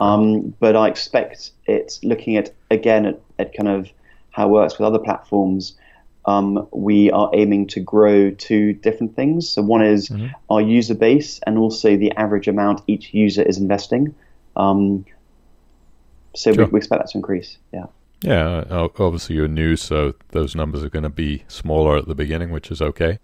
[0.00, 3.88] Um, but I expect it looking at again at, at kind of
[4.30, 5.76] how it works with other platforms.
[6.24, 9.48] Um, we are aiming to grow two different things.
[9.48, 10.10] So one is
[10.50, 14.12] our user base and also the average amount each user is investing.
[14.56, 15.06] Um,
[16.34, 16.64] so Sure.
[16.66, 17.58] we, we expect that to increase.
[17.72, 17.86] Yeah.
[18.22, 18.64] Yeah,
[18.98, 22.70] obviously you're new, so those numbers are going to be smaller at the beginning, which
[22.70, 23.18] is okay.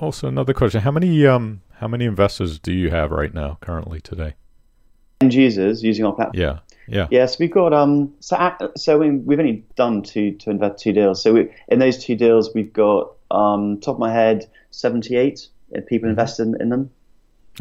[0.00, 4.00] Also, another question: how many um how many investors do you have right now, currently
[4.00, 4.34] today?
[5.20, 6.40] End users using our platform.
[6.40, 6.58] Yeah,
[6.88, 8.14] yeah, Yes, we've got um.
[8.20, 8.36] So
[8.76, 11.22] so we, we've only done two to invest two deals.
[11.22, 15.48] So we, in those two deals, we've got um top of my head seventy eight
[15.86, 16.90] people invested in, in them.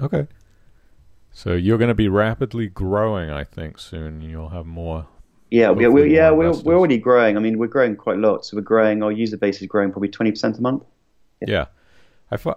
[0.01, 0.27] okay.
[1.31, 3.77] So you're going to be rapidly growing, I think.
[3.77, 5.07] Soon you'll have more.
[5.51, 7.35] Yeah, we, Hopefully we, yeah, we're, we're already growing.
[7.35, 8.45] I mean, we're growing quite a lot.
[8.45, 9.03] So we're growing.
[9.03, 10.83] Our user base is growing probably twenty percent a month.
[11.45, 11.65] Yeah,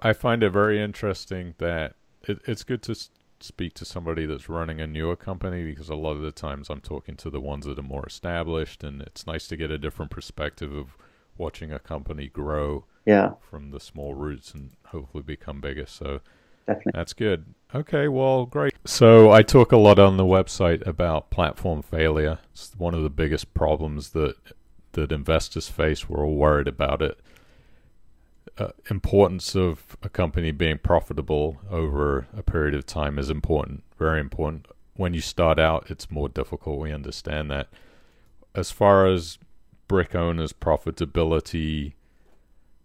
[0.03, 3.11] I, find it very interesting that it, it's good to s-
[3.41, 6.81] speak to somebody that's running a newer company because a lot of the times I'm
[6.81, 10.11] talking to the ones that are more established, and it's nice to get a different
[10.11, 10.97] perspective of
[11.37, 15.87] watching a company grow Yeah, from the small roots and hopefully become bigger.
[15.87, 16.21] So
[16.67, 16.93] definitely.
[16.93, 17.55] that's good.
[17.75, 18.73] Okay, well, great.
[18.87, 22.39] So I talk a lot on the website about platform failure.
[22.53, 24.37] It's one of the biggest problems that
[24.93, 26.09] that investors face.
[26.09, 27.21] We're all worried about it.
[28.59, 34.19] Uh, importance of a company being profitable over a period of time is important, very
[34.19, 34.67] important.
[34.97, 36.81] When you start out, it's more difficult.
[36.81, 37.69] We understand that.
[38.57, 39.39] As far as
[39.87, 41.93] brick owners' profitability,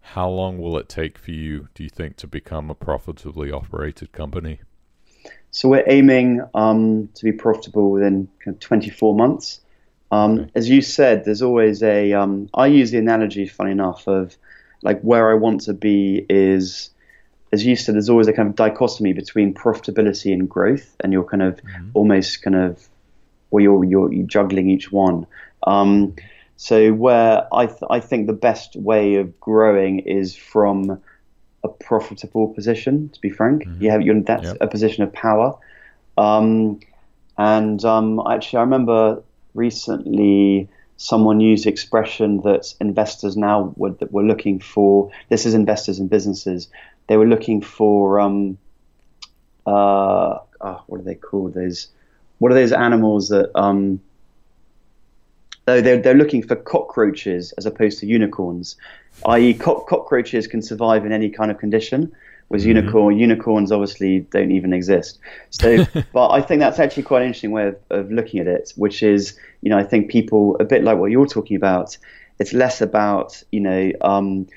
[0.02, 4.12] how long will it take for you, do you think, to become a profitably operated
[4.12, 4.60] company?
[5.50, 9.62] So we're aiming um, to be profitable within kind of 24 months.
[10.12, 10.52] Um, Okay.
[10.54, 12.14] As you said, there's always a.
[12.14, 14.38] Um, I use the analogy, funny enough, of
[14.84, 16.90] like where I want to be is,
[17.52, 21.24] as you said, there's always a kind of dichotomy between profitability and growth, and you're
[21.24, 21.60] kind of
[21.94, 22.88] almost kind of,
[23.50, 25.26] well, you're you're, you're juggling each one.
[25.66, 26.16] Um,
[26.56, 31.02] so where I th- I think the best way of growing is from
[31.64, 33.10] a profitable position.
[33.10, 34.58] To be frank, you have you're that's Yep.
[34.62, 35.58] a position of power.
[36.18, 36.80] Um,
[37.38, 39.24] and um, actually, I remember
[39.56, 45.12] recently someone used expression that investors now were, that were looking for.
[45.30, 46.70] This is investors and businesses.
[47.08, 48.58] They were looking for um,
[49.66, 51.54] uh, oh, what are they called?
[51.54, 51.88] Those
[52.40, 54.02] what are those animals that um,
[55.66, 58.76] they're, they're looking for cockroaches as opposed to unicorns,
[59.26, 62.14] i.e., cock cockroaches can survive in any kind of condition,
[62.48, 65.20] whereas unicorn unicorns obviously don't even exist.
[65.50, 68.74] So, but I think that's actually quite an interesting way of, of looking at it,
[68.76, 71.98] which is, you know, I think people a bit like what you're talking about.
[72.40, 74.48] It's less about, you know, um,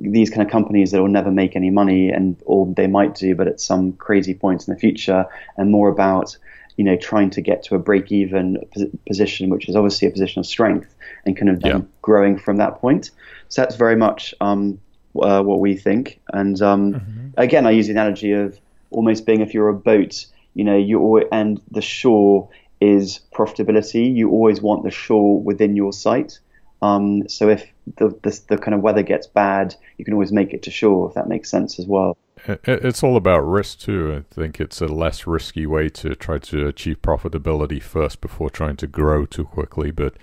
[0.00, 3.34] these kind of companies that will never make any money, and or they might do,
[3.34, 6.36] but at some crazy point in the future, and more about
[6.76, 8.58] you know trying to get to a break-even
[9.06, 10.94] position, which is obviously a position of strength,
[11.26, 11.80] and kind of Yeah.
[12.00, 13.10] growing from that point.
[13.48, 14.78] So that's very much um,
[15.20, 16.20] uh, what we think.
[16.32, 18.58] And um, again, I use the analogy of
[18.90, 22.48] almost being if you're a boat, you know, you always, and the shore
[22.80, 24.14] is profitability.
[24.14, 26.38] You always want the shore within your sight.
[26.82, 30.52] Um, so if the, the the kind of weather gets bad, you can always make
[30.52, 31.08] it to shore.
[31.08, 32.16] If that makes sense as well.
[32.64, 34.24] It's all about risk too.
[34.30, 38.76] I think it's a less risky way to try to achieve profitability first before trying
[38.78, 39.92] to grow too quickly.
[39.92, 40.14] But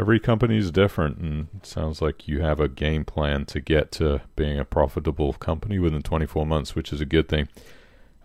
[0.00, 3.92] every company is different, and it sounds like you have a game plan to get
[3.92, 7.46] to being a profitable company within 24 months, which is a good thing.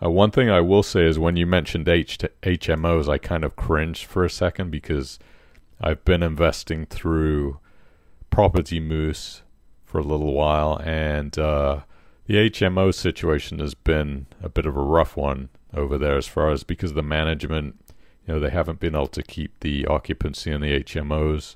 [0.02, 3.58] Uh, one thing I will say is when you mentioned H HMOs, I kind of
[3.58, 5.20] cringed for a second because
[5.82, 7.60] I've been investing through
[8.30, 9.42] Property Moose
[9.84, 11.82] for a little while, and uh,
[12.26, 16.52] the HMO situation has been a bit of a rough one over there as far
[16.52, 17.76] as because the management,
[18.26, 21.56] you know, they haven't been able to keep the occupancy in the HMOs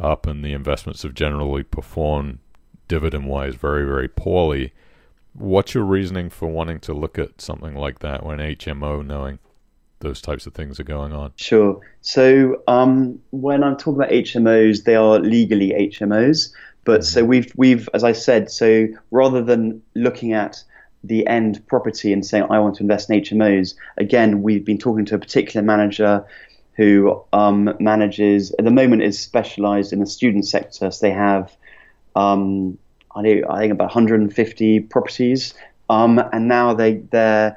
[0.00, 2.38] up, and the investments have generally performed
[2.88, 4.72] dividend wise very, very poorly.
[5.32, 9.38] What's your reasoning for wanting to look at something like that when HMO, knowing
[10.00, 11.32] those types of things are going on?
[11.36, 11.80] Sure.
[12.00, 16.52] So um, when I'm talking about HMOs, they are legally HMOs.
[16.84, 17.04] But mm-hmm.
[17.04, 20.62] so we've we've as I said, so rather than looking at
[21.04, 25.04] the end property and saying I want to invest in HMOs, again we've been talking
[25.06, 26.24] to a particular manager
[26.76, 30.90] who um, manages at the moment is specialised in the student sector.
[30.90, 31.54] So they have
[32.16, 32.78] um,
[33.14, 35.54] I, know, I think about 150 properties,
[35.88, 37.52] um, and now they they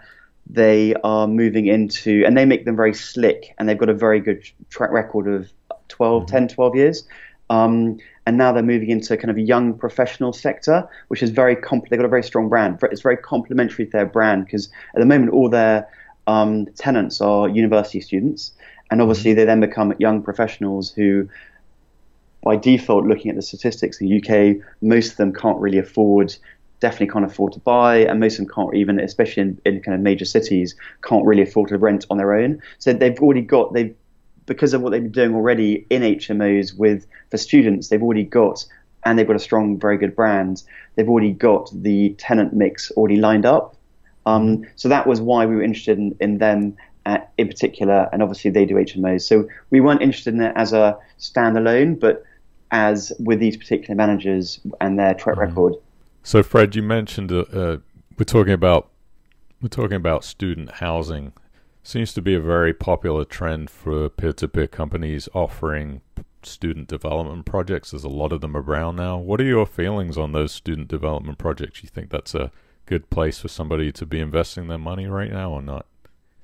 [0.50, 4.20] they are moving into and they make them very slick, and they've got a very
[4.20, 5.52] good track record of
[5.90, 6.32] 12, mm-hmm.
[6.32, 7.08] 10, 12 years.
[7.50, 11.56] Um, and now they're moving into kind of a young professional sector, which is very
[11.56, 12.80] comp- they've got a very strong brand.
[12.84, 15.88] It's very complementary to their brand because at the moment all their
[16.26, 18.54] um, tenants are university students,
[18.94, 19.38] and obviously mm-hmm.
[19.38, 21.28] they then become young professionals who,
[22.44, 26.36] by default, looking at the statistics in the UK, most of them can't really afford.
[26.80, 29.96] Definitely can't afford to buy, and most of them can't even, especially in, in kind
[29.96, 32.62] of major cities, can't really afford to rent on their own.
[32.78, 33.96] So they've already got they've
[34.46, 38.64] because of what they've been doing already in HMOs with for students, they've already got
[39.06, 40.62] and they've got a strong, very good brand.
[40.94, 43.76] They've already got the tenant mix already lined up.
[44.28, 46.78] Um, so that was why we were interested in, in them
[47.38, 49.22] in particular, and obviously they do HMOs.
[49.22, 52.24] So we weren't interested in it as a standalone, but
[52.72, 55.50] as with these particular managers and their track mm-hmm.
[55.50, 55.74] record.
[56.24, 57.78] So Fred, you mentioned uh, uh,
[58.18, 58.90] we're talking about
[59.62, 61.34] we're talking about student housing
[61.86, 66.00] Seems to be a very popular trend for peer-to-peer companies offering
[66.42, 67.92] student development projects.
[67.92, 69.18] There's a lot of them around now.
[69.18, 71.84] What are your feelings on those student development projects?
[71.84, 72.52] You think that's a
[72.86, 75.86] good place for somebody to be investing their money right now, or not?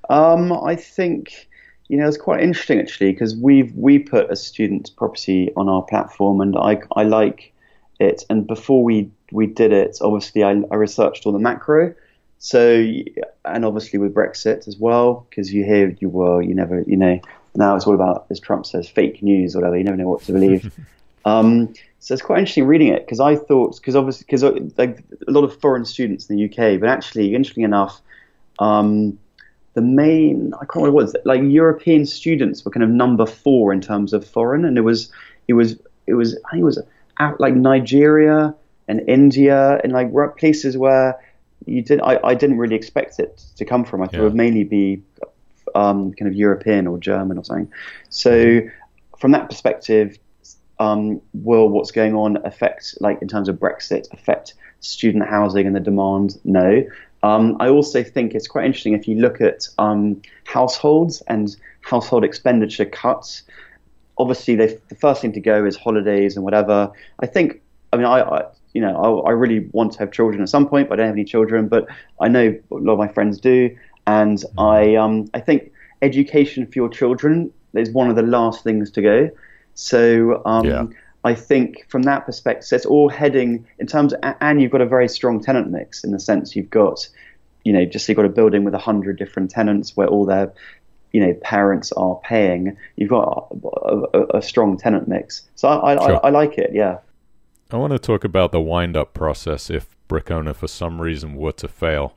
[0.09, 1.47] Um, I think
[1.87, 5.83] you know it's quite interesting actually because we've we put a student property on our
[5.83, 7.53] platform, and I I like
[7.99, 8.23] it.
[8.29, 11.93] And before we we did it, obviously I, I researched all the macro
[12.39, 12.85] so,
[13.43, 17.19] and obviously with Brexit as well, because you hear you were, you never, you know,
[17.53, 19.77] now it's all about, as Trump says, fake news or whatever.
[19.77, 20.71] You never know what to believe.
[21.25, 25.03] um, so it's quite interesting reading it because I thought, because obviously, because uh, like
[25.27, 28.01] a lot of foreign students in the UK, but actually, interestingly enough,
[28.59, 29.19] um,
[29.73, 33.25] the main, I can't remember what it was, like European students were kind of number
[33.25, 35.12] four in terms of foreign, and it was,
[35.47, 36.79] it was, it was, I think it was
[37.39, 38.55] like Nigeria
[38.88, 41.19] and India and like places where
[41.65, 42.01] you did.
[42.01, 44.01] I, I didn't really expect it to come from.
[44.01, 44.19] I thought yeah.
[44.21, 45.03] it would mainly be
[45.75, 47.71] um, kind of European or German or something.
[48.10, 48.62] So
[49.19, 50.17] from that perspective,
[50.79, 55.75] um, will what's going on affect, like in terms of Brexit, affect student housing and
[55.75, 56.39] the demand?
[56.43, 56.84] No.
[57.23, 62.23] Um, I also think it's quite interesting if you look at um, households and household
[62.23, 63.43] expenditure cuts.
[64.17, 66.91] Obviously, they, the first thing to go is holidays and whatever.
[67.19, 67.62] I think,
[67.93, 70.67] I mean, I, I you know, I, I, really want to have children at some
[70.67, 71.67] point, but I don't have any children.
[71.67, 71.88] But
[72.19, 74.60] I know a lot of my friends do, and mm-hmm.
[74.60, 79.01] I um, I think education for your children is one of the last things to
[79.01, 79.29] go.
[79.73, 80.86] So um, yeah.
[81.23, 84.86] I think from that perspective, it's all heading in terms, of, and you've got a
[84.86, 87.08] very strong tenant mix in the sense you've got,
[87.65, 90.53] you know, just you've got a building with a hundred different tenants where all their
[91.12, 92.77] you know parents are paying.
[92.95, 96.25] You've got a, a, a strong tenant mix, so I, I, sure.
[96.25, 96.71] I, I like it.
[96.73, 96.99] Yeah.
[97.71, 101.36] I want to talk about the wind up process if brick owner for some reason
[101.36, 102.15] were to fail.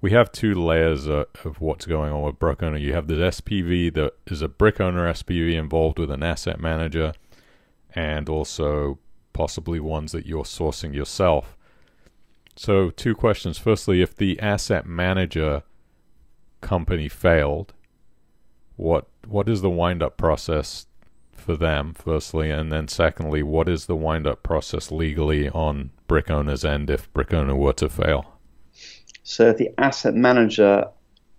[0.00, 2.78] We have two layers uh, of what's going on with brick owner.
[2.78, 7.12] You have the SPV that is a brick owner SPV involved with an asset manager
[7.94, 8.98] and also
[9.32, 11.56] possibly ones that you're sourcing yourself.
[12.56, 13.56] So, two questions.
[13.56, 15.62] Firstly, if the asset manager
[16.60, 17.72] company failed,
[18.76, 20.86] what what is the wind up process
[21.32, 26.30] for them, firstly, and then secondly, what is the wind up process legally on brick
[26.30, 28.34] owner's end if brick owner were to fail?
[29.22, 30.88] So, the asset manager,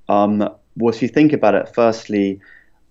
[0.08, 0.40] um,
[0.78, 2.40] well, if you think about it, firstly,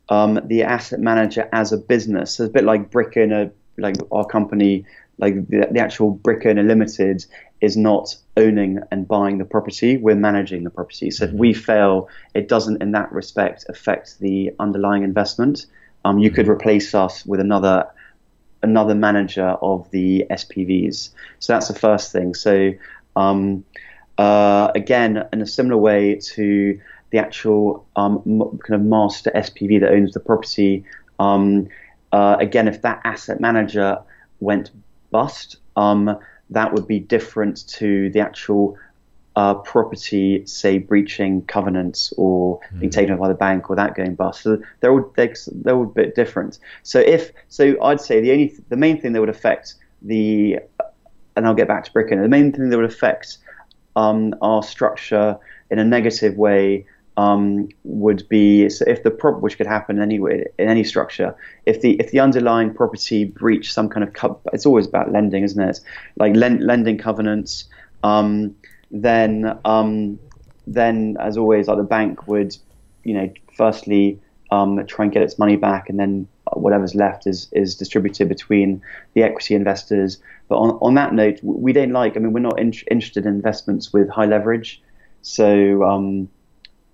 [0.08, 4.24] um, the asset manager as a business, so it's a bit like Brickowner, like our
[4.24, 4.86] company,
[5.18, 7.24] like the, the actual Brickowner Limited
[7.60, 11.10] is not owning and buying the property, we're managing the property.
[11.10, 11.34] So, mm-hmm.
[11.34, 15.66] if we fail, it doesn't in that respect affect the underlying investment.
[16.04, 16.52] Um, you could mm-hmm.
[16.52, 17.88] replace us with another
[18.62, 21.10] another manager of the SPVs.
[21.38, 22.34] So that's the first thing.
[22.34, 22.72] So
[23.14, 23.64] um,
[24.16, 26.80] uh, again, in a similar way to
[27.10, 28.20] the actual um,
[28.66, 30.84] kind of master SPV that owns the property.
[31.18, 31.68] Um,
[32.12, 33.98] uh, again, if that asset manager
[34.40, 34.70] went
[35.10, 36.18] bust, um,
[36.50, 38.78] that would be different to the actual
[39.36, 42.80] uh, property, say, breaching covenants or mm.
[42.80, 44.42] being taken over by the bank or that going bust.
[44.42, 46.58] So they're all they're, they're all a bit different.
[46.82, 50.58] So if so, I'd say the only the main thing that would affect the
[51.36, 52.20] and I'll get back to Bricken.
[52.20, 53.38] The main thing that would affect
[53.94, 55.38] um, our structure
[55.70, 56.84] in a negative way
[57.18, 61.34] um, would be so if the prop which could happen anyway in any structure
[61.66, 65.42] if the if the underlying property breached some kind of co- it's always about lending
[65.42, 65.80] isn't it?
[66.16, 67.64] Like lending covenants
[68.04, 68.54] um,
[68.92, 70.20] then um,
[70.68, 72.56] then as always like the bank would
[73.02, 74.20] you know firstly
[74.52, 78.80] um, try and get its money back and then whatever's left is is distributed between
[79.14, 80.22] the equity investors.
[80.48, 83.34] But on, on that note we don't like I mean we're not in, interested in
[83.34, 84.80] investments with high leverage.
[85.22, 86.28] So um,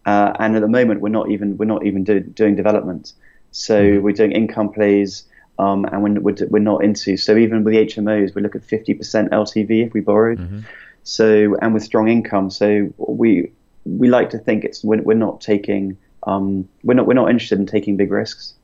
[0.06, 3.12] uh, and at the moment, we're not even we're not even do, doing development.
[3.50, 4.02] So mm-hmm.
[4.02, 5.24] we're doing income plays,
[5.58, 7.16] um, and we're, we're, we're, not into.
[7.16, 8.98] So even with the HMOs, we look at 50%
[9.30, 10.38] LTV if we borrowed.
[10.38, 10.60] Mm-hmm.
[11.04, 13.52] So and with strong income, so we
[13.84, 15.96] we like to think it's we're, we're not taking
[16.26, 18.54] um, we're not we're not interested in taking big risks.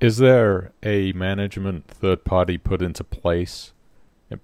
[0.00, 3.72] Is there a management third party put into place,
[4.30, 4.36] uh,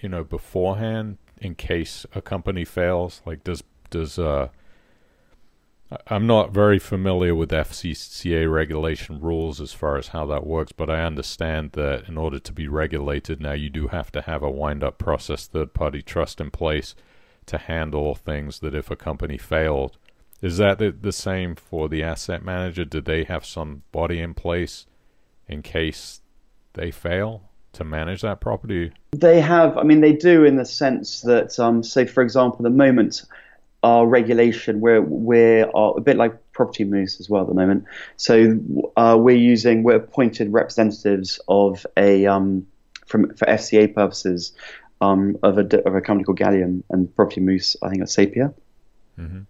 [0.00, 3.22] you know, beforehand in case a company fails?
[3.26, 4.48] Like does does uh,
[6.06, 10.90] I'm not very familiar with FCCA regulation rules as far as how that works, but
[10.90, 14.50] I understand that in order to be regulated now, you do have to have a
[14.50, 16.94] wind up process, third party trust in place
[17.46, 19.96] to handle things that if a company failed.
[20.42, 22.84] Is that the, the same for the asset manager?
[22.84, 24.84] Do they have some body in place
[25.48, 26.20] in case
[26.74, 28.92] they fail to manage that property?
[29.12, 29.78] They have.
[29.78, 33.24] I mean, they do in the sense that, um, say, for example, the moment
[33.82, 37.84] our regulation, we're we're a bit like Property Moose as well at the moment.
[38.16, 38.58] So
[38.96, 42.66] uh, we're using we're appointed representatives of a um,
[43.06, 44.52] from for FCA purposes
[45.00, 47.76] um, of a of a company called Gallium and Property Moose.
[47.82, 48.52] I think it's Sapia.
[49.18, 49.42] Mm-hmm.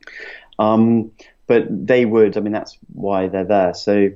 [0.58, 1.12] Um,
[1.46, 2.36] but they would.
[2.36, 3.74] I mean, that's why they're there.
[3.74, 4.10] So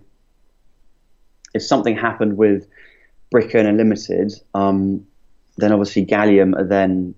[1.55, 2.69] if something happened with
[3.31, 5.07] Brick Owner Limited, um,
[5.57, 7.15] then obviously Gallium are then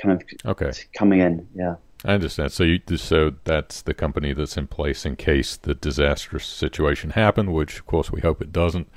[0.00, 0.70] kind of okay.
[0.96, 1.48] coming in.
[1.54, 1.76] Yeah.
[2.06, 2.52] I understand.
[2.52, 7.52] So you so that's the company that's in place in case the disastrous situation happened,
[7.52, 8.88] which of course we hope it doesn't.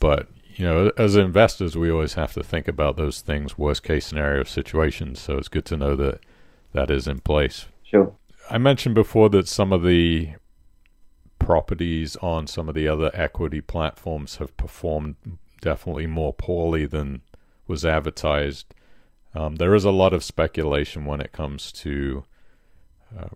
[0.00, 0.26] But
[0.56, 4.42] you know, as investors, we always have to think about those things, worst case scenario
[4.42, 5.20] situations.
[5.20, 6.18] So it's good to know that
[6.72, 7.66] that is in place.
[7.84, 8.12] Sure.
[8.50, 10.32] I mentioned before that some of the
[11.38, 15.14] properties on some of the other equity platforms have performed
[15.60, 17.22] definitely more poorly than
[17.68, 18.74] was advertised.
[19.32, 22.24] Um, there is a lot of speculation when it comes to
[23.18, 23.28] uh,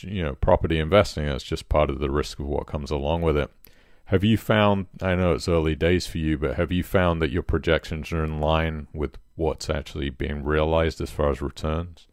[0.00, 1.26] you know property investing.
[1.26, 3.50] It's just part of the risk of what comes along with it.
[4.06, 4.86] Have you found?
[5.00, 8.24] I know it's early days for you, but have you found that your projections are
[8.24, 12.06] in line with what's actually being realized as far as returns?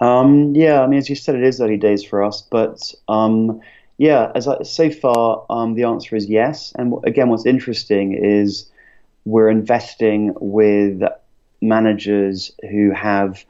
[0.00, 3.60] Um, yeah, I mean, as you said, it is early days for us, but um,
[3.98, 6.72] yeah, as I, so far, um, the answer is yes.
[6.76, 8.70] And again, what's interesting is
[9.24, 11.02] we're investing with
[11.60, 13.44] managers who have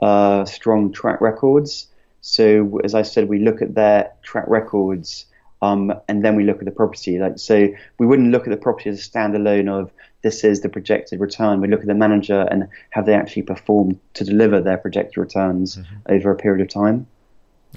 [0.00, 1.86] uh, strong track records.
[2.26, 5.26] So, as I said, we look at their track records
[5.60, 7.18] um, and then we look at the property.
[7.18, 7.68] Like, so
[7.98, 9.90] we wouldn't look at the property as a standalone of
[10.22, 11.60] this is the projected return.
[11.60, 15.76] We look at the manager and have they actually performed to deliver their projected returns
[15.76, 15.96] mm-hmm.
[16.08, 17.06] over a period of time.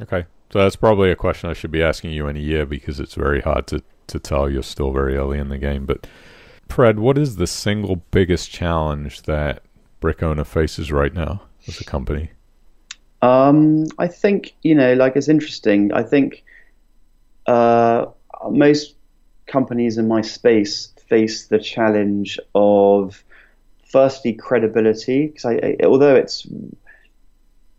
[0.01, 0.25] Okay.
[0.53, 3.15] So that's probably a question I should be asking you in a year because it's
[3.15, 4.49] very hard to, to tell.
[4.49, 5.85] You're still very early in the game.
[5.85, 6.07] But
[6.69, 9.63] Fred, what is the single biggest challenge that
[9.99, 12.31] Brick Owner faces right now as a company?
[13.21, 15.91] Um, I think you know, like it's interesting.
[15.93, 16.43] I think
[17.45, 18.05] uh,
[18.49, 18.95] most
[19.47, 23.23] companies in my space face the challenge of
[23.89, 25.45] firstly credibility because
[25.83, 26.45] although it's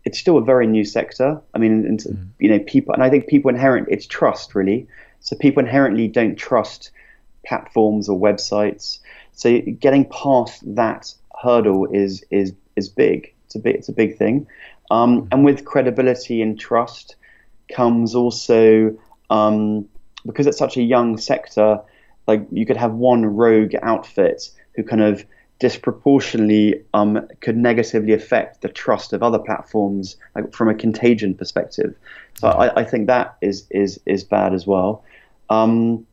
[0.05, 1.39] it's still a very new sector.
[1.53, 2.27] I mean, and, mm.
[2.39, 4.87] you know, people, and I think people inherent it's trust really.
[5.19, 6.91] So people inherently don't trust
[7.45, 8.99] platforms or websites.
[9.33, 13.33] So getting past that hurdle is is is big.
[13.45, 14.47] It's a big it's a big thing.
[14.91, 17.15] Um, and with credibility and trust
[17.71, 18.97] comes also
[19.29, 19.87] um,
[20.25, 21.81] because it's such a young sector.
[22.27, 25.25] Like you could have one rogue outfit who kind of
[25.59, 31.95] disproportionately um, could negatively affect the trust of other platforms, like from a contagion perspective.
[32.35, 35.03] So I, I think that is is is bad as well.
[35.49, 36.07] Um,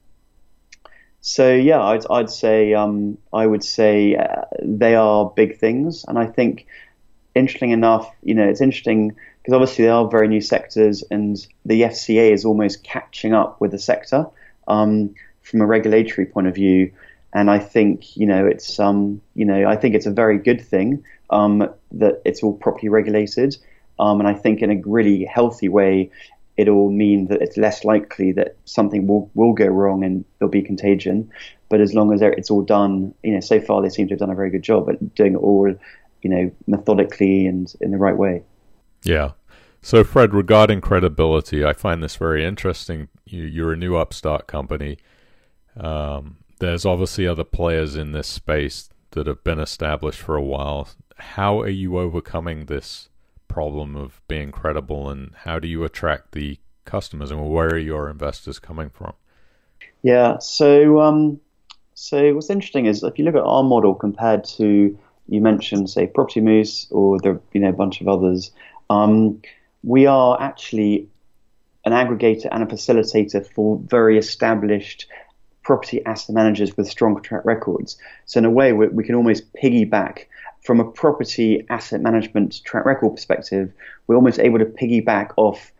[1.20, 6.18] so yeah, I'd, I'd say um, I would say uh, they are big things, and
[6.18, 6.66] I think
[7.36, 11.82] interesting enough, you know, it's interesting because obviously they are very new sectors, and the
[11.82, 14.26] FCA is almost catching up with the sector
[14.66, 16.90] um, from a regulatory point of view.
[17.32, 20.60] And I think you know it's um, you know I think it's a very good
[20.60, 23.56] thing um, that it's all properly regulated,
[23.98, 26.10] um, and I think in a really healthy way
[26.56, 30.62] it'll mean that it's less likely that something will, will go wrong and there'll be
[30.62, 31.30] contagion.
[31.68, 34.20] But as long as it's all done, you know, so far they seem to have
[34.20, 35.74] done a very good job at doing it all,
[36.22, 38.42] you know, methodically and in the right way.
[39.02, 39.32] Yeah.
[39.82, 43.08] So, Fred, regarding credibility, I find this very interesting.
[43.24, 44.98] You, you're a new upstart company.
[45.76, 50.88] Um, there's obviously other players in this space that have been established for a while.
[51.18, 53.08] How are you overcoming this
[53.48, 58.10] problem of being credible, and how do you attract the customers, and where are your
[58.10, 59.12] investors coming from?
[60.02, 61.40] Yeah, so um,
[61.94, 64.98] so what's interesting is if you look at our model compared to
[65.28, 68.50] you mentioned, say, Property Moose or there you know a bunch of others,
[68.90, 69.40] um,
[69.82, 71.08] we are actually
[71.84, 75.06] an aggregator and a facilitator for very established
[75.62, 77.96] property asset managers with strong track records.
[78.26, 80.26] So in a way, we, we can almost piggyback
[80.62, 83.72] from a property asset management track record perspective.
[84.06, 85.72] We're almost able to piggyback off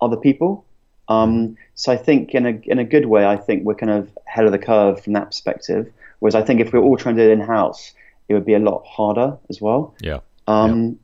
[0.00, 0.64] other people.
[1.08, 4.08] Um, so I think in a in a good way, I think we're kind of
[4.28, 5.92] ahead of the curve from that perspective.
[6.20, 7.92] Whereas I think if we are all trying to do it in house,
[8.30, 9.94] it would be a lot harder as well.
[10.00, 10.20] Yeah.
[10.46, 10.94] Um, yeah.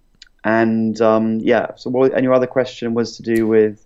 [0.44, 1.74] And um, yeah.
[1.74, 2.14] So what?
[2.14, 3.84] And your other question was to do with.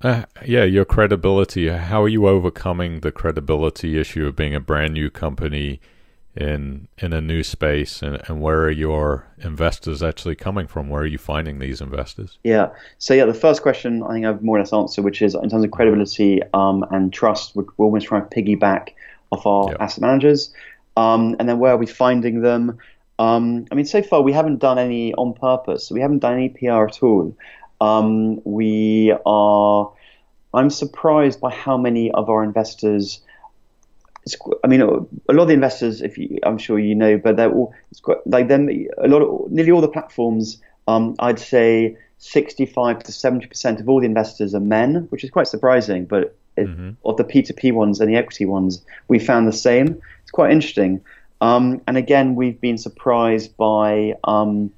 [0.00, 1.68] Uh, yeah, your credibility.
[1.68, 5.78] How are you overcoming the credibility issue of being a brand new company
[6.34, 10.88] in in a new space, and, and where are your investors actually coming from?
[10.88, 12.38] Where are you finding these investors?
[12.44, 12.70] Yeah.
[12.96, 15.50] So yeah, the first question I think I've more or less answered, which is in
[15.50, 18.90] terms of credibility um, and trust, we're, we're almost trying to piggyback
[19.32, 19.80] off our yep.
[19.80, 20.50] asset managers,
[20.96, 22.78] um, and then where are we finding them?
[23.18, 25.90] Um, I mean, so far we haven't done any on purpose.
[25.90, 27.36] We haven't done any PR at all.
[27.80, 29.92] Um, we are.
[30.52, 33.20] I'm surprised by how many of our investors.
[34.64, 34.86] I mean, a
[35.32, 38.18] lot of the investors, if you, I'm sure you know, but they're all it's quite,
[38.26, 38.68] like them.
[38.98, 40.60] A lot of nearly all the platforms.
[40.88, 45.30] Um, I'd say 65 to 70 percent of all the investors are men, which is
[45.30, 46.04] quite surprising.
[46.04, 46.90] But it, mm-hmm.
[47.04, 50.00] of the P2P ones and the equity ones, we found the same.
[50.30, 51.00] It's quite interesting.
[51.40, 54.72] Um, and again, we've been surprised by um,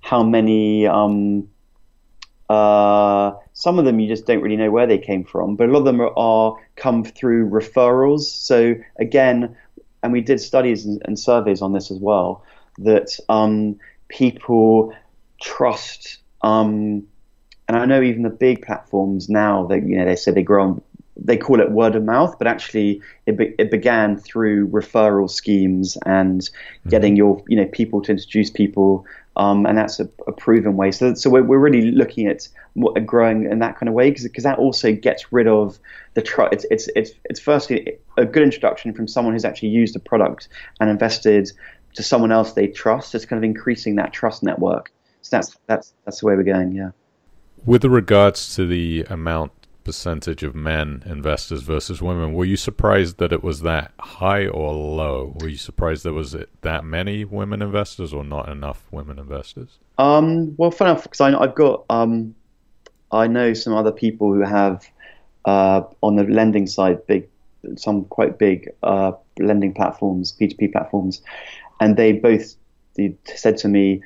[0.00, 0.86] how many.
[0.86, 1.48] Um,
[2.48, 5.72] uh, some of them you just don't really know where they came from, but a
[5.72, 8.20] lot of them are, are come through referrals.
[8.20, 9.56] So again,
[10.04, 12.44] and we did studies and, and surveys on this as well,
[12.78, 14.94] that um, people
[15.40, 16.18] trust.
[16.42, 17.08] Um,
[17.66, 20.62] and I know even the big platforms now that you know they say they grow
[20.62, 20.82] on
[21.16, 25.98] they call it word of mouth, but actually it, be, it began through referral schemes
[26.06, 26.88] and mm-hmm.
[26.88, 29.04] getting your you know people to introduce people,
[29.36, 30.90] um, and that's a, a, proven way.
[30.90, 32.48] So so we're, we're really looking at
[33.04, 35.78] growing in that kind of way because that also gets rid of
[36.14, 36.52] the trust.
[36.52, 40.48] It's, it's it's it's firstly a good introduction from someone who's actually used the product
[40.80, 41.50] and invested
[41.94, 43.14] to someone else they trust.
[43.14, 44.90] It's kind of increasing that trust network.
[45.20, 46.72] So that's that's that's the way we're going.
[46.72, 46.90] Yeah.
[47.64, 49.52] With regards to the amount
[49.84, 52.32] percentage of men investors versus women.
[52.32, 55.36] Were you surprised that it was that high or low?
[55.40, 59.78] Were you surprised there was that many women investors or not enough women investors?
[59.98, 62.34] Um, well, fun enough, because I've got um,
[63.10, 64.86] I know some other people who have
[65.44, 67.28] uh, on the lending side big,
[67.76, 71.22] some quite big uh, lending platforms, P2P platforms,
[71.80, 72.54] and they both
[73.24, 74.02] said to me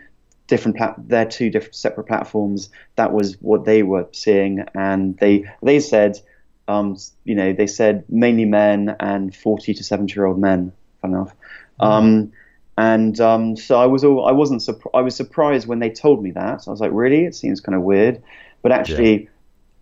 [0.46, 2.70] different plat- they're two different separate platforms.
[2.96, 6.20] That was what they were seeing, and they they said,
[6.68, 10.72] um, you know, they said mainly men and forty to seventy year old men.
[11.02, 11.32] Fun enough.
[11.80, 11.84] Mm-hmm.
[11.84, 12.32] Um,
[12.78, 14.94] and um, so I was all I wasn't surprised.
[14.94, 16.62] I was surprised when they told me that.
[16.62, 17.24] So I was like, really?
[17.24, 18.22] It seems kind of weird,
[18.62, 19.22] but actually.
[19.22, 19.28] Yeah.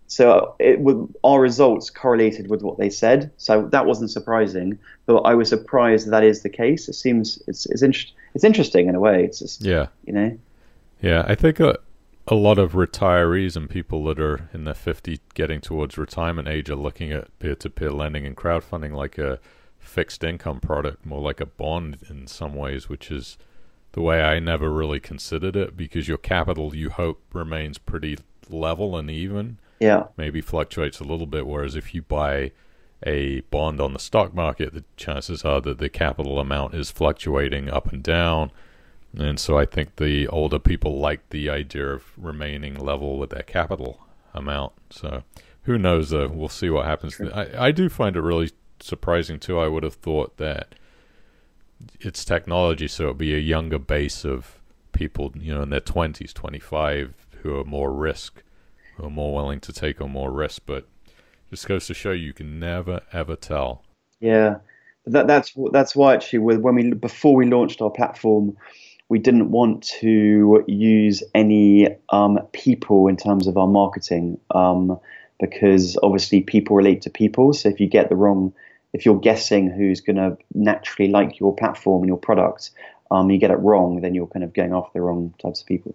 [0.07, 0.77] So it
[1.23, 4.77] our results correlated with what they said, so that wasn't surprising.
[5.07, 6.87] But I was surprised that, that is the case.
[6.87, 9.23] It seems it's it's, inter- it's interesting in a way.
[9.23, 10.37] It's just yeah, you know.
[11.01, 11.77] Yeah, I think a,
[12.27, 16.69] a lot of retirees and people that are in their 50 getting towards retirement age
[16.69, 19.39] are looking at peer to peer lending and crowdfunding like a
[19.77, 23.37] fixed income product, more like a bond in some ways, which is
[23.91, 28.17] the way I never really considered it because your capital, you hope, remains pretty
[28.49, 29.59] level and even.
[29.79, 30.05] Yeah.
[30.17, 31.45] Maybe fluctuates a little bit.
[31.45, 32.51] Whereas if you buy
[33.03, 37.69] a bond on the stock market, the chances are that the capital amount is fluctuating
[37.69, 38.51] up and down
[39.17, 43.43] and so I think the older people like the idea of remaining level with their
[43.43, 43.99] capital
[44.33, 44.73] amount.
[44.89, 45.23] So
[45.63, 46.27] who knows though?
[46.27, 47.19] We'll see what happens.
[47.33, 49.59] I, I do find it really surprising too.
[49.59, 50.75] I would have thought that
[51.99, 54.59] it's technology, so it'd be a younger base of
[54.91, 58.43] people, you know, in their twenties, twenty five, who are more risk,
[58.95, 60.63] who are more willing to take on more risk.
[60.65, 60.87] But
[61.49, 63.83] just goes to show you can never ever tell.
[64.19, 64.57] Yeah,
[65.05, 68.57] that, that's that's why actually when we before we launched our platform,
[69.09, 74.99] we didn't want to use any um, people in terms of our marketing um,
[75.39, 77.53] because obviously people relate to people.
[77.53, 78.53] So if you get the wrong,
[78.93, 82.71] if you're guessing who's going to naturally like your platform and your product,
[83.11, 85.67] um, you get it wrong, then you're kind of going off the wrong types of
[85.67, 85.93] people.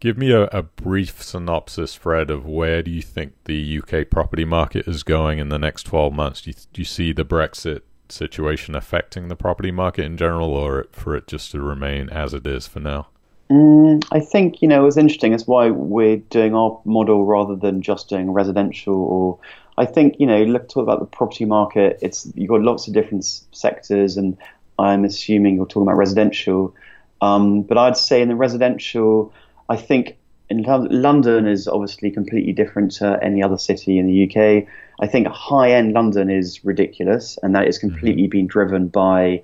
[0.00, 4.44] Give me a, a, brief synopsis, Fred, of where do you think the UK property
[4.44, 6.42] market is going in the next 12 months?
[6.42, 7.80] Do you, do you see the Brexit
[8.12, 12.46] situation affecting the property market in general, or for it just to remain as it
[12.46, 13.08] is for now?
[13.50, 15.32] Mm, I think you know it's interesting.
[15.32, 18.94] It's why we're doing our model rather than just doing residential.
[18.94, 19.38] Or
[19.78, 21.98] I think you know, look talk about the property market.
[22.02, 24.36] It's you've got lots of different sectors, and
[24.78, 26.74] I'm assuming you're talking about residential.
[27.20, 29.32] Um, but I'd say in the residential,
[29.68, 30.18] I think
[30.50, 34.66] in London is obviously completely different to any other city in the UK.
[35.00, 37.88] I think high end London is ridiculous, and that is mm-hmm.
[37.88, 38.30] completely mm-hmm.
[38.30, 39.42] being driven by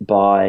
[0.00, 0.48] by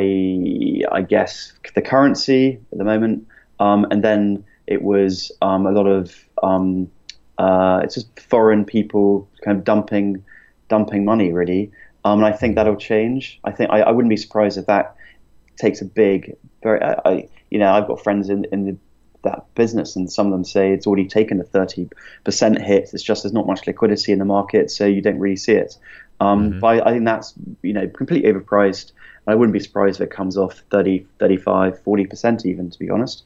[0.91, 3.27] I guess the currency at the moment,
[3.59, 6.89] um, and then it was um, a lot of um,
[7.37, 10.23] uh, it's just foreign people kind of dumping
[10.69, 11.71] dumping money really,
[12.05, 13.39] um, and I think that'll change.
[13.43, 14.95] I think I, I, wouldn't be surprised if that
[15.57, 18.77] takes a big very I, I you know I've got friends in in the
[19.23, 21.89] that business, and some of them say it's already taken a 30%
[22.61, 22.89] hit.
[22.93, 25.77] It's just there's not much liquidity in the market, so you don't really see it.
[26.19, 26.59] Um, mm-hmm.
[26.59, 28.91] But I, I, think that's you know completely overpriced.
[29.27, 33.23] I wouldn't be surprised if it comes off 30, 35, 40% even, to be honest.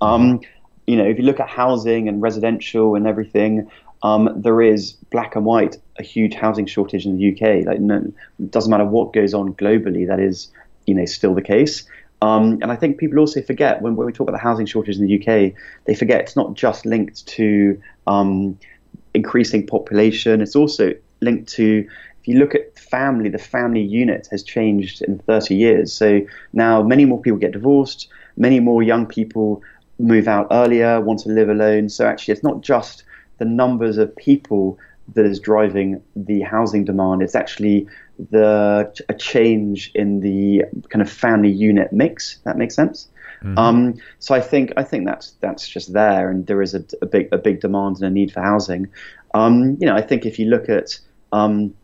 [0.00, 0.40] Um,
[0.86, 3.68] you know, if you look at housing and residential and everything,
[4.02, 7.66] um, there is black and white a huge housing shortage in the UK.
[7.66, 7.96] Like, no,
[8.38, 10.50] it doesn't matter what goes on globally, that is,
[10.86, 11.84] you know, still the case.
[12.22, 14.98] Um, and I think people also forget when, when we talk about the housing shortage
[14.98, 15.52] in the UK,
[15.86, 18.58] they forget it's not just linked to um,
[19.14, 20.40] increasing population.
[20.40, 21.86] It's also linked to
[22.20, 25.92] if you look at family, the family unit has changed in 30 years.
[25.92, 26.20] So
[26.52, 29.62] now many more people get divorced, many more young people
[29.98, 31.88] move out earlier, want to live alone.
[31.88, 33.04] So actually, it's not just
[33.38, 34.78] the numbers of people
[35.14, 37.22] that is driving the housing demand.
[37.22, 37.88] It's actually
[38.30, 42.38] the a change in the kind of family unit mix.
[42.44, 43.08] That makes sense.
[43.42, 43.58] Mm-hmm.
[43.58, 47.06] Um, so I think I think that's that's just there, and there is a, a
[47.06, 48.88] big a big demand and a need for housing.
[49.32, 50.98] Um, you know, I think if you look at
[51.32, 51.74] um,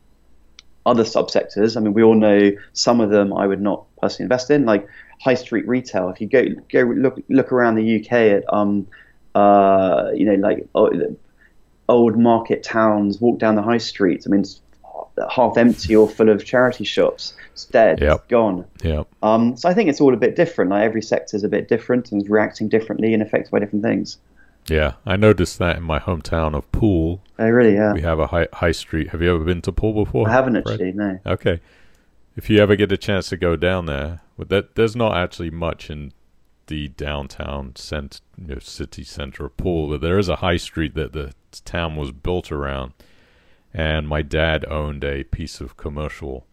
[0.86, 1.76] other subsectors.
[1.76, 4.86] I mean, we all know some of them I would not personally invest in, like
[5.20, 6.08] high street retail.
[6.08, 8.86] If you go go look look around the UK at um
[9.34, 10.68] uh you know like
[11.88, 14.26] old market towns, walk down the high streets.
[14.26, 14.44] I mean,
[15.30, 17.34] half empty or full of charity shops.
[17.52, 18.00] It's dead.
[18.00, 18.14] Yep.
[18.14, 18.64] It's gone.
[18.82, 19.04] Yeah.
[19.22, 20.70] Um, so I think it's all a bit different.
[20.70, 23.84] Like every sector is a bit different and is reacting differently and affected by different
[23.84, 24.18] things.
[24.68, 27.22] Yeah, I noticed that in my hometown of Poole.
[27.38, 27.74] Oh, really?
[27.74, 27.92] Yeah.
[27.92, 29.10] We have a high high street.
[29.10, 30.28] Have you ever been to Poole before?
[30.28, 30.92] I haven't actually.
[30.92, 31.18] No.
[31.24, 31.60] Okay.
[32.34, 35.88] If you ever get a chance to go down there, that there's not actually much
[35.88, 36.12] in
[36.66, 40.94] the downtown cent, you know, city center of Poole, but there is a high street
[40.94, 41.32] that the
[41.64, 42.92] town was built around.
[43.76, 46.46] And my dad owned a piece of commercial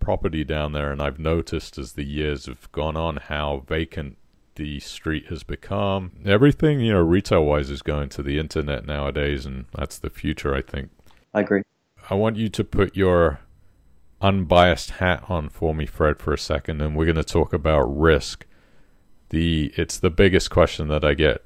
[0.00, 4.16] property down there, and I've noticed as the years have gone on how vacant
[4.54, 6.12] the street has become.
[6.24, 10.54] Everything, you know, retail wise is going to the internet nowadays, and that's the future,
[10.54, 10.90] I think.
[11.34, 11.62] I agree.
[12.08, 13.40] I want you to put your
[14.22, 17.82] unbiased hat on for me, Fred, for a second, and we're going to talk about
[17.82, 18.46] risk.
[19.28, 21.44] The it's the biggest question that I get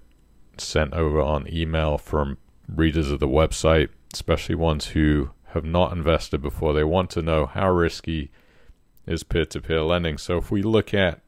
[0.57, 6.41] sent over on email from readers of the website, especially ones who have not invested
[6.41, 6.73] before.
[6.73, 8.31] They want to know how risky
[9.07, 10.17] is peer-to-peer lending.
[10.19, 11.21] So if we look at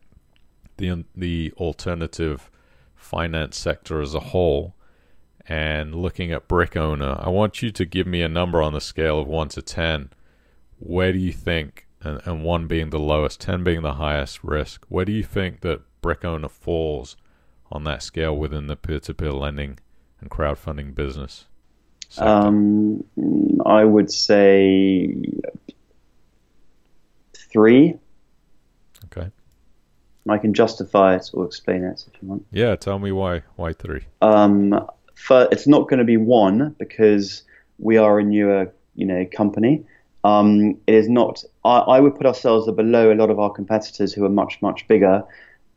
[0.78, 2.50] the the alternative
[2.94, 4.74] finance sector as a whole
[5.46, 8.80] and looking at brick owner, I want you to give me a number on the
[8.80, 10.10] scale of one to ten.
[10.78, 14.86] Where do you think, and, and one being the lowest, ten being the highest risk,
[14.88, 17.16] where do you think that brick owner falls
[17.70, 19.78] on that scale within the peer-to-peer lending
[20.20, 21.47] and crowdfunding business?
[22.16, 23.04] Um,
[23.66, 25.14] I would say
[27.34, 27.94] three.
[29.06, 29.30] Okay.
[30.28, 32.46] I can justify it or explain it if you want.
[32.50, 33.42] Yeah, tell me why.
[33.56, 34.04] Why three?
[34.22, 37.42] Um, for, it's not going to be one because
[37.78, 39.84] we are a newer, you know, company.
[40.24, 41.44] Um, it is not.
[41.64, 44.86] I, I would put ourselves below a lot of our competitors who are much much
[44.88, 45.22] bigger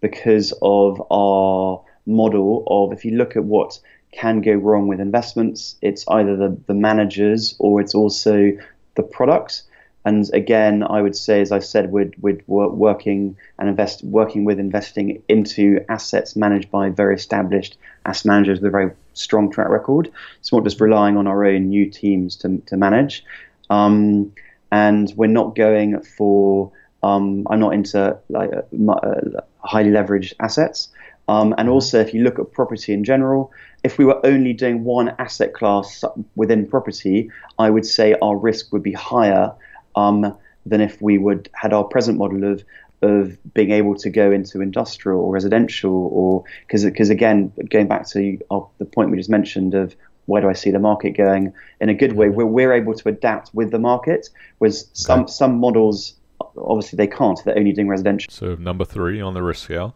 [0.01, 3.79] because of our model of if you look at what
[4.11, 8.51] can go wrong with investments, it's either the, the managers or it's also
[8.95, 9.63] the products.
[10.03, 14.59] And again, I would say, as I said, we're, we're working and invest, working with
[14.59, 20.11] investing into assets managed by very established asset managers with a very strong track record.
[20.39, 23.23] It's not just relying on our own new teams to, to manage.
[23.69, 24.33] Um,
[24.71, 26.71] and we're not going for,
[27.03, 30.89] um, I'm not into like uh, uh highly leveraged assets.
[31.31, 33.53] Um, and also, if you look at property in general,
[33.83, 36.03] if we were only doing one asset class
[36.35, 39.53] within property, I would say our risk would be higher
[39.95, 42.65] um, than if we would had our present model of
[43.01, 48.07] of being able to go into industrial or residential or because because again going back
[48.09, 51.53] to our, the point we just mentioned of where do I see the market going
[51.79, 54.29] in a good way where we're able to adapt with the market
[54.59, 55.31] whereas some Okay.
[55.31, 56.13] some models
[56.57, 59.95] obviously they can't they're only doing residential So number three on the risk scale.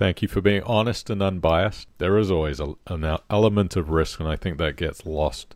[0.00, 1.86] Thank you for being honest and unbiased.
[1.98, 5.54] There is always a, an element of risk, and I think that gets lost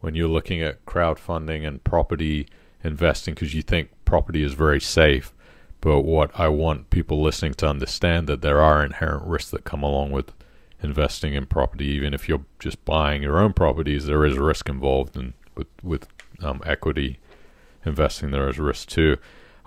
[0.00, 2.48] when you're looking at crowdfunding and property
[2.82, 5.32] investing because you think property is very safe.
[5.80, 9.84] But what I want people listening to understand that there are inherent risks that come
[9.84, 10.32] along with
[10.82, 11.86] investing in property.
[11.86, 16.08] Even if you're just buying your own properties, there is risk involved, and with with
[16.42, 17.20] um, equity
[17.86, 19.18] investing, there is risk too.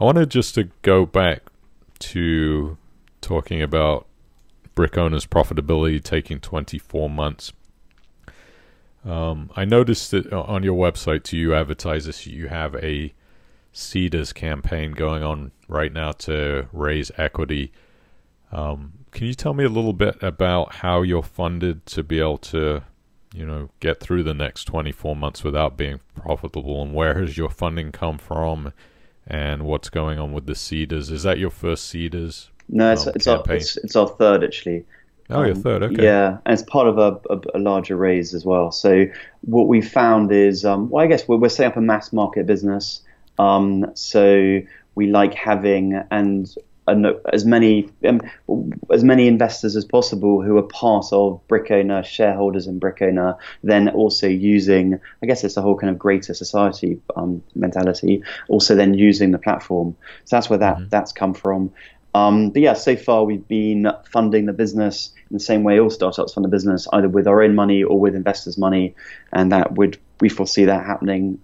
[0.01, 1.43] I wanted just to go back
[1.99, 2.78] to
[3.22, 4.07] talking about
[4.76, 7.53] brick owners' profitability taking 24 months.
[9.03, 12.28] Um, I noticed that on your website, to you advertise this.
[12.28, 13.13] You have a
[13.74, 17.72] Seedrs campaign going on right now to raise equity.
[18.51, 22.38] Um, can you tell me a little bit about how you're funded to be able
[22.39, 22.84] to,
[23.34, 27.49] you know, get through the next 24 months without being profitable, and where has your
[27.49, 28.74] funding come from,
[29.26, 31.11] and what's going on with the Seedrs?
[31.11, 32.49] Is that your first Seedrs?
[32.72, 34.84] No it's um, it's, our, it's it's our third actually
[35.34, 35.84] Oh, your Um, third.
[35.84, 36.03] Okay.
[36.03, 38.72] Yeah, and it's part of a, a, a larger raise as well.
[38.72, 39.05] So
[39.41, 42.45] what we found is, um, well, I guess we're, we're setting up a mass market
[42.45, 43.01] business.
[43.39, 44.59] Um, so
[44.95, 46.53] we like having and
[46.88, 48.22] and as many um,
[48.91, 53.36] as many investors as possible who are part of brick owner shareholders in brick owner
[53.63, 58.76] then also using i guess it's a whole kind of greater society um, mentality also
[58.76, 59.95] then using the platform
[60.26, 61.72] so that's where that that's come from
[62.14, 65.89] um, but yeah, so far we've been funding the business in the same way all
[65.89, 68.95] startups fund a business, either with our own money or with investors' money,
[69.32, 71.39] and that would we foresee that happening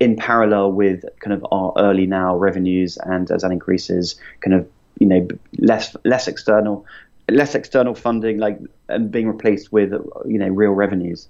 [0.00, 4.68] in parallel with kind of our early now revenues, and as that increases, kind of
[4.98, 5.28] you know
[5.58, 6.86] less less external
[7.30, 9.92] less external funding like and being replaced with
[10.26, 11.28] you know real revenues.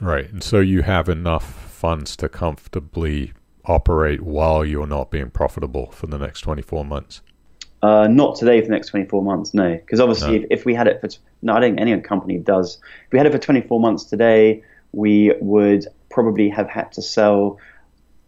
[0.00, 0.30] Right.
[0.30, 3.32] And so you have enough funds to comfortably
[3.64, 7.22] operate while you're not being profitable for the next 24 months.
[7.84, 9.74] Uh, not today for the next 24 months, no.
[9.74, 10.44] Because obviously, No.
[10.50, 12.78] if, if we had it for, t- no, I don't think any company does.
[13.06, 14.62] If we had it for 24 months today,
[14.92, 17.58] we would probably have had to sell,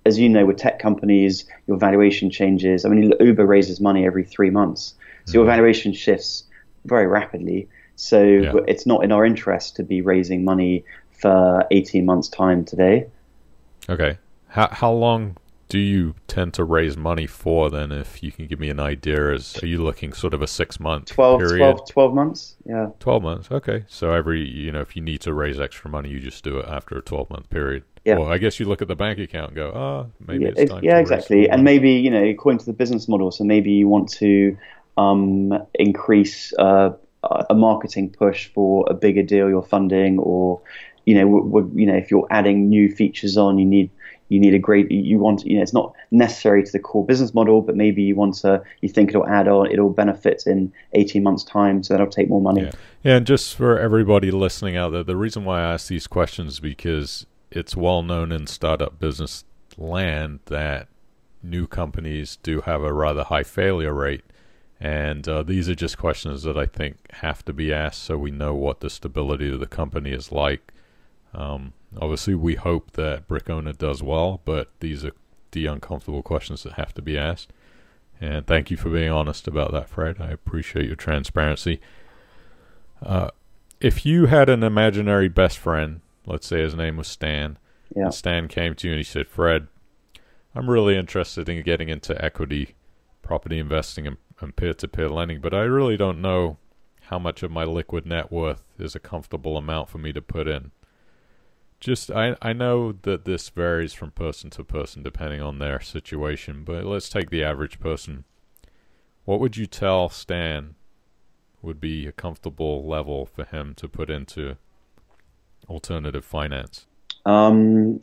[0.05, 2.85] as you know, with tech companies, your valuation changes.
[2.85, 4.93] I mean, Uber raises money every three months.
[5.25, 6.45] So your valuation shifts
[6.85, 7.69] very rapidly.
[7.97, 8.53] So Yeah.
[8.69, 13.07] it's not in our interest to be raising money for 18 months' time today.
[13.89, 14.19] Okay.
[14.49, 15.37] How how long
[15.69, 19.35] do you tend to raise money for then if you can give me an idea
[19.35, 21.59] as are you looking sort of a 6 month 12, period?
[21.59, 22.57] 12, 12 months?
[22.65, 22.91] Yeah.
[23.01, 23.51] 12 months.
[23.51, 23.85] Okay.
[23.89, 26.67] So every, you know, if you need to raise extra money, you just do it
[26.69, 27.85] after a 12 month period.
[28.05, 28.19] Yeah.
[28.19, 30.71] Well, I guess you look at the bank account and go, "Oh, maybe yeah, it's
[30.71, 33.73] time yeah exactly and money." maybe you know according to the business model so maybe
[33.73, 34.57] you want to
[34.97, 36.91] um, increase uh,
[37.51, 40.61] a marketing push for a bigger deal you're funding or
[41.05, 43.91] you know w- w- you know if you're adding new features on you need
[44.29, 47.33] you need a great you want you know it's not necessary to the core business
[47.33, 51.23] model but maybe you want to you think it'll add on it'll benefit in 18
[51.23, 52.73] months time so that'll take more money Yeah.
[53.07, 56.61] And just for everybody listening out there, the reason why I ask these questions is
[56.61, 59.45] because it's well known in startup business
[59.77, 60.89] land that
[61.41, 64.25] new companies do have a rather high failure rate.
[64.81, 68.33] And uh, these are just questions that I think have to be asked so we
[68.33, 70.73] know what the stability of the company is like.
[71.37, 75.13] Um, obviously, we hope that Brick Owner does well, but these are
[75.53, 77.53] the uncomfortable questions that have to be asked.
[78.21, 80.17] And thank you for being honest about that, Fred.
[80.21, 81.81] I appreciate your transparency.
[83.03, 83.29] Uh,
[83.81, 87.59] if you had an imaginary best friend, let's say his name was Stan,
[87.95, 88.05] Yeah.
[88.05, 89.69] and Stan came to you and he said, Fred,
[90.55, 92.75] I'm really interested in getting into equity,
[93.21, 96.57] property investing, and, and peer-to-peer lending, but I really don't know
[97.03, 100.49] how much of my liquid net worth is a comfortable amount for me to put
[100.49, 100.71] in.
[101.79, 106.65] Just I I know that this varies from person to person depending on their situation,
[106.65, 108.25] but let's take the average person.
[109.25, 110.75] What would you tell Stan
[111.61, 114.57] would be a comfortable level for him to put into
[115.69, 116.87] alternative finance?
[117.25, 118.01] Um,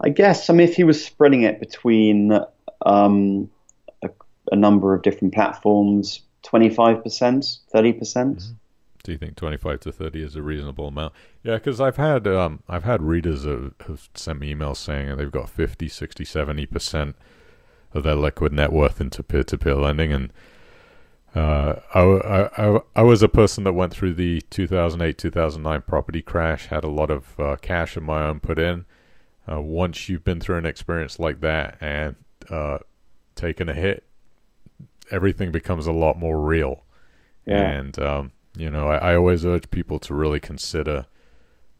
[0.00, 0.48] I guess.
[0.48, 2.32] I mean, if he was spreading it between
[2.84, 3.50] um,
[4.02, 4.10] a,
[4.50, 8.42] a number of different platforms, twenty-five percent, thirty percent.
[9.02, 11.12] Do you think 25 to 30 is a reasonable amount?
[11.42, 15.16] Yeah, because I've had um, I've had readers who have sent me emails saying that
[15.16, 17.16] they've got 50, 60, 70 percent
[17.94, 20.32] of their liquid net worth into peer-to-peer lending, and
[21.34, 26.22] uh, I, I, I, I was a person that went through the 2008 2009 property
[26.22, 28.84] crash, had a lot of uh, cash of my own put in.
[29.50, 32.14] Uh, once you've been through an experience like that and
[32.50, 32.78] uh,
[33.34, 34.04] taken a hit,
[35.10, 36.84] everything becomes a lot more real.
[37.46, 37.70] Yeah.
[37.70, 41.06] And um, you know, I, I always urge people to really consider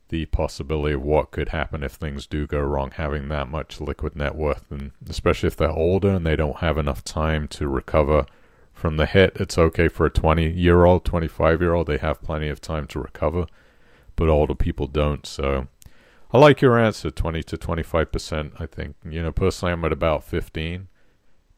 [0.08, 4.14] the possibility of what could happen if things do go wrong, having that much liquid
[4.14, 8.26] net worth, and especially if they're older and they don't have enough time to recover
[8.72, 9.32] from the hit.
[9.36, 12.86] It's okay for a 20 year old, 25 year old, they have plenty of time
[12.88, 13.46] to recover,
[14.16, 15.26] but older people don't.
[15.26, 15.68] So
[16.30, 18.60] I like your answer 20 to 25%.
[18.60, 20.88] I think, you know, personally, I'm at about 15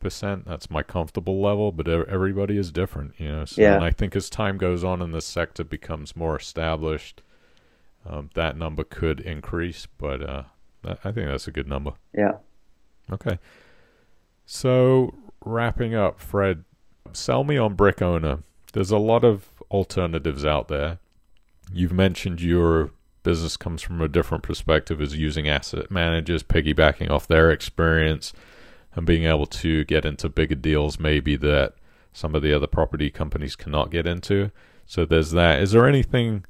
[0.05, 0.45] percent.
[0.45, 3.45] That's my comfortable level, but everybody is different, you know.
[3.45, 3.75] So, Yeah.
[3.75, 7.23] And I think as time goes on and the sector becomes more established,
[8.07, 9.87] um, that number could increase.
[9.99, 10.43] But uh,
[10.85, 11.95] I think that's a good number.
[12.17, 12.35] Yeah.
[13.11, 13.39] Okay.
[14.47, 16.65] So wrapping up, Fred,
[17.13, 18.41] sell me on Brick Owner.
[18.73, 20.99] There's a lot of alternatives out there.
[21.73, 22.91] You've mentioned your
[23.23, 28.35] business comes from a different perspective as using asset managers, piggybacking off their experience
[28.95, 31.75] and being able to get into bigger deals maybe that
[32.13, 34.51] some of the other property companies cannot get into.
[34.87, 35.61] So there's that.
[35.61, 36.45] Is there anything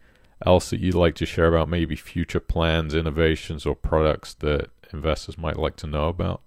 [0.44, 5.38] else that you'd like to share about maybe future plans, innovations, or products that investors
[5.38, 6.42] might like to know about?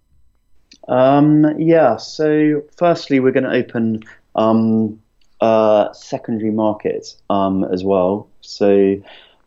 [0.88, 1.98] Um, yeah.
[1.98, 4.04] So, firstly, we're going to open
[4.36, 5.02] um,
[5.42, 8.30] a secondary markets um, as well.
[8.42, 9.02] So,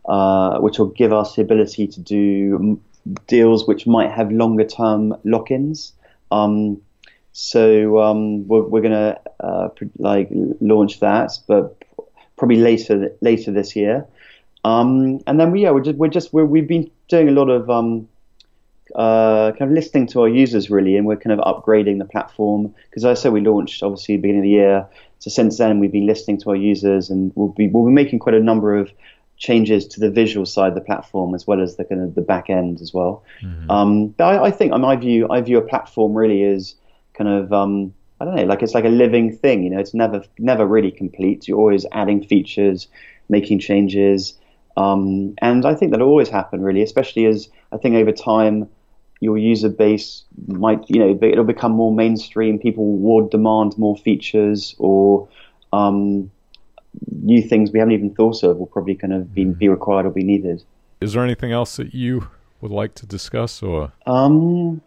[0.09, 2.81] uh, which will give us the ability to do
[3.27, 5.93] deals which might have longer term lock ins.
[6.31, 6.81] Um,
[7.33, 9.69] so um, we're, we're going to uh,
[9.99, 10.29] like
[10.61, 11.83] launch that, but
[12.37, 14.07] probably later later this year.
[14.65, 17.49] Um, and then we yeah we're just we're just we're, we've been doing a lot
[17.49, 18.09] of um,
[18.95, 22.75] uh, kind of listening to our users really, and we're kind of upgrading the platform
[22.91, 24.87] because as I said we launched obviously beginning of the year.
[25.19, 28.19] So since then we've been listening to our users, and we'll be we'll be making
[28.19, 28.91] quite a number of
[29.41, 32.21] changes to the visual side of the platform as well as the kind of the
[32.21, 33.25] back end as well.
[33.71, 36.77] Um, but I, I think, in my view, I view a platform really as
[37.15, 39.65] kind of um, I don't know, like it's like a living thing.
[39.65, 41.49] You know, it's never never really complete.
[41.49, 42.87] You're always adding features,
[43.29, 44.39] making changes,
[44.77, 48.69] um, and I think that'll always happen really, especially as I think over time
[49.23, 52.59] your user base might, you know, it'll become more mainstream.
[52.59, 55.29] People will demand more features or
[55.75, 56.31] um,
[57.23, 60.11] new things we haven't even thought of will probably kind of be, be required or
[60.11, 60.65] be needed.
[61.01, 62.29] Is there anything else that you
[62.61, 64.81] would like to discuss, or Um,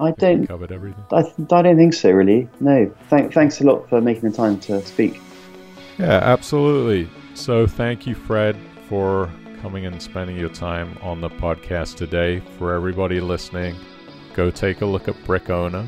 [0.00, 0.46] I don't.
[0.46, 1.04] covered everything?
[1.12, 2.48] I, I don't think so, really.
[2.60, 2.92] No.
[3.08, 5.20] Thank, thanks a lot for making the time to speak.
[5.98, 7.08] Yeah, absolutely.
[7.34, 8.56] So thank you, Fred,
[8.88, 12.40] for coming and spending your time on the podcast today.
[12.58, 13.76] For everybody listening,
[14.34, 15.86] go take a look at Brick Owner.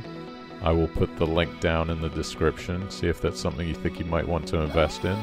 [0.65, 2.91] I will put the link down in the description.
[2.91, 5.17] See if that's something you think you might want to invest in.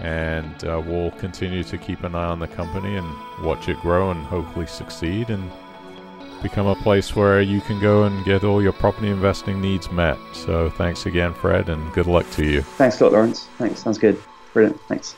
[0.00, 3.06] And uh, we'll continue to keep an eye on the company and
[3.44, 5.50] watch it grow and hopefully succeed and
[6.42, 10.16] become a place where you can go and get all your property investing needs met.
[10.32, 12.62] So thanks again, Fred, and good luck to you.
[12.62, 13.48] Thanks a lot, Lawrence.
[13.58, 13.82] Thanks.
[13.82, 14.18] Sounds good.
[14.54, 14.80] Brilliant.
[14.88, 15.16] Thanks.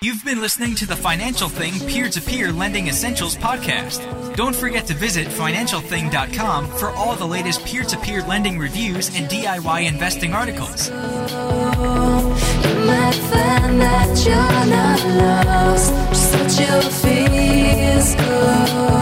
[0.00, 4.36] You've been listening to the Financial Thing Peer to Peer Lending Essentials podcast.
[4.36, 9.28] Don't forget to visit financialthing.com for all the latest peer to peer lending reviews and
[9.28, 10.90] DIY investing articles.
[18.38, 18.97] You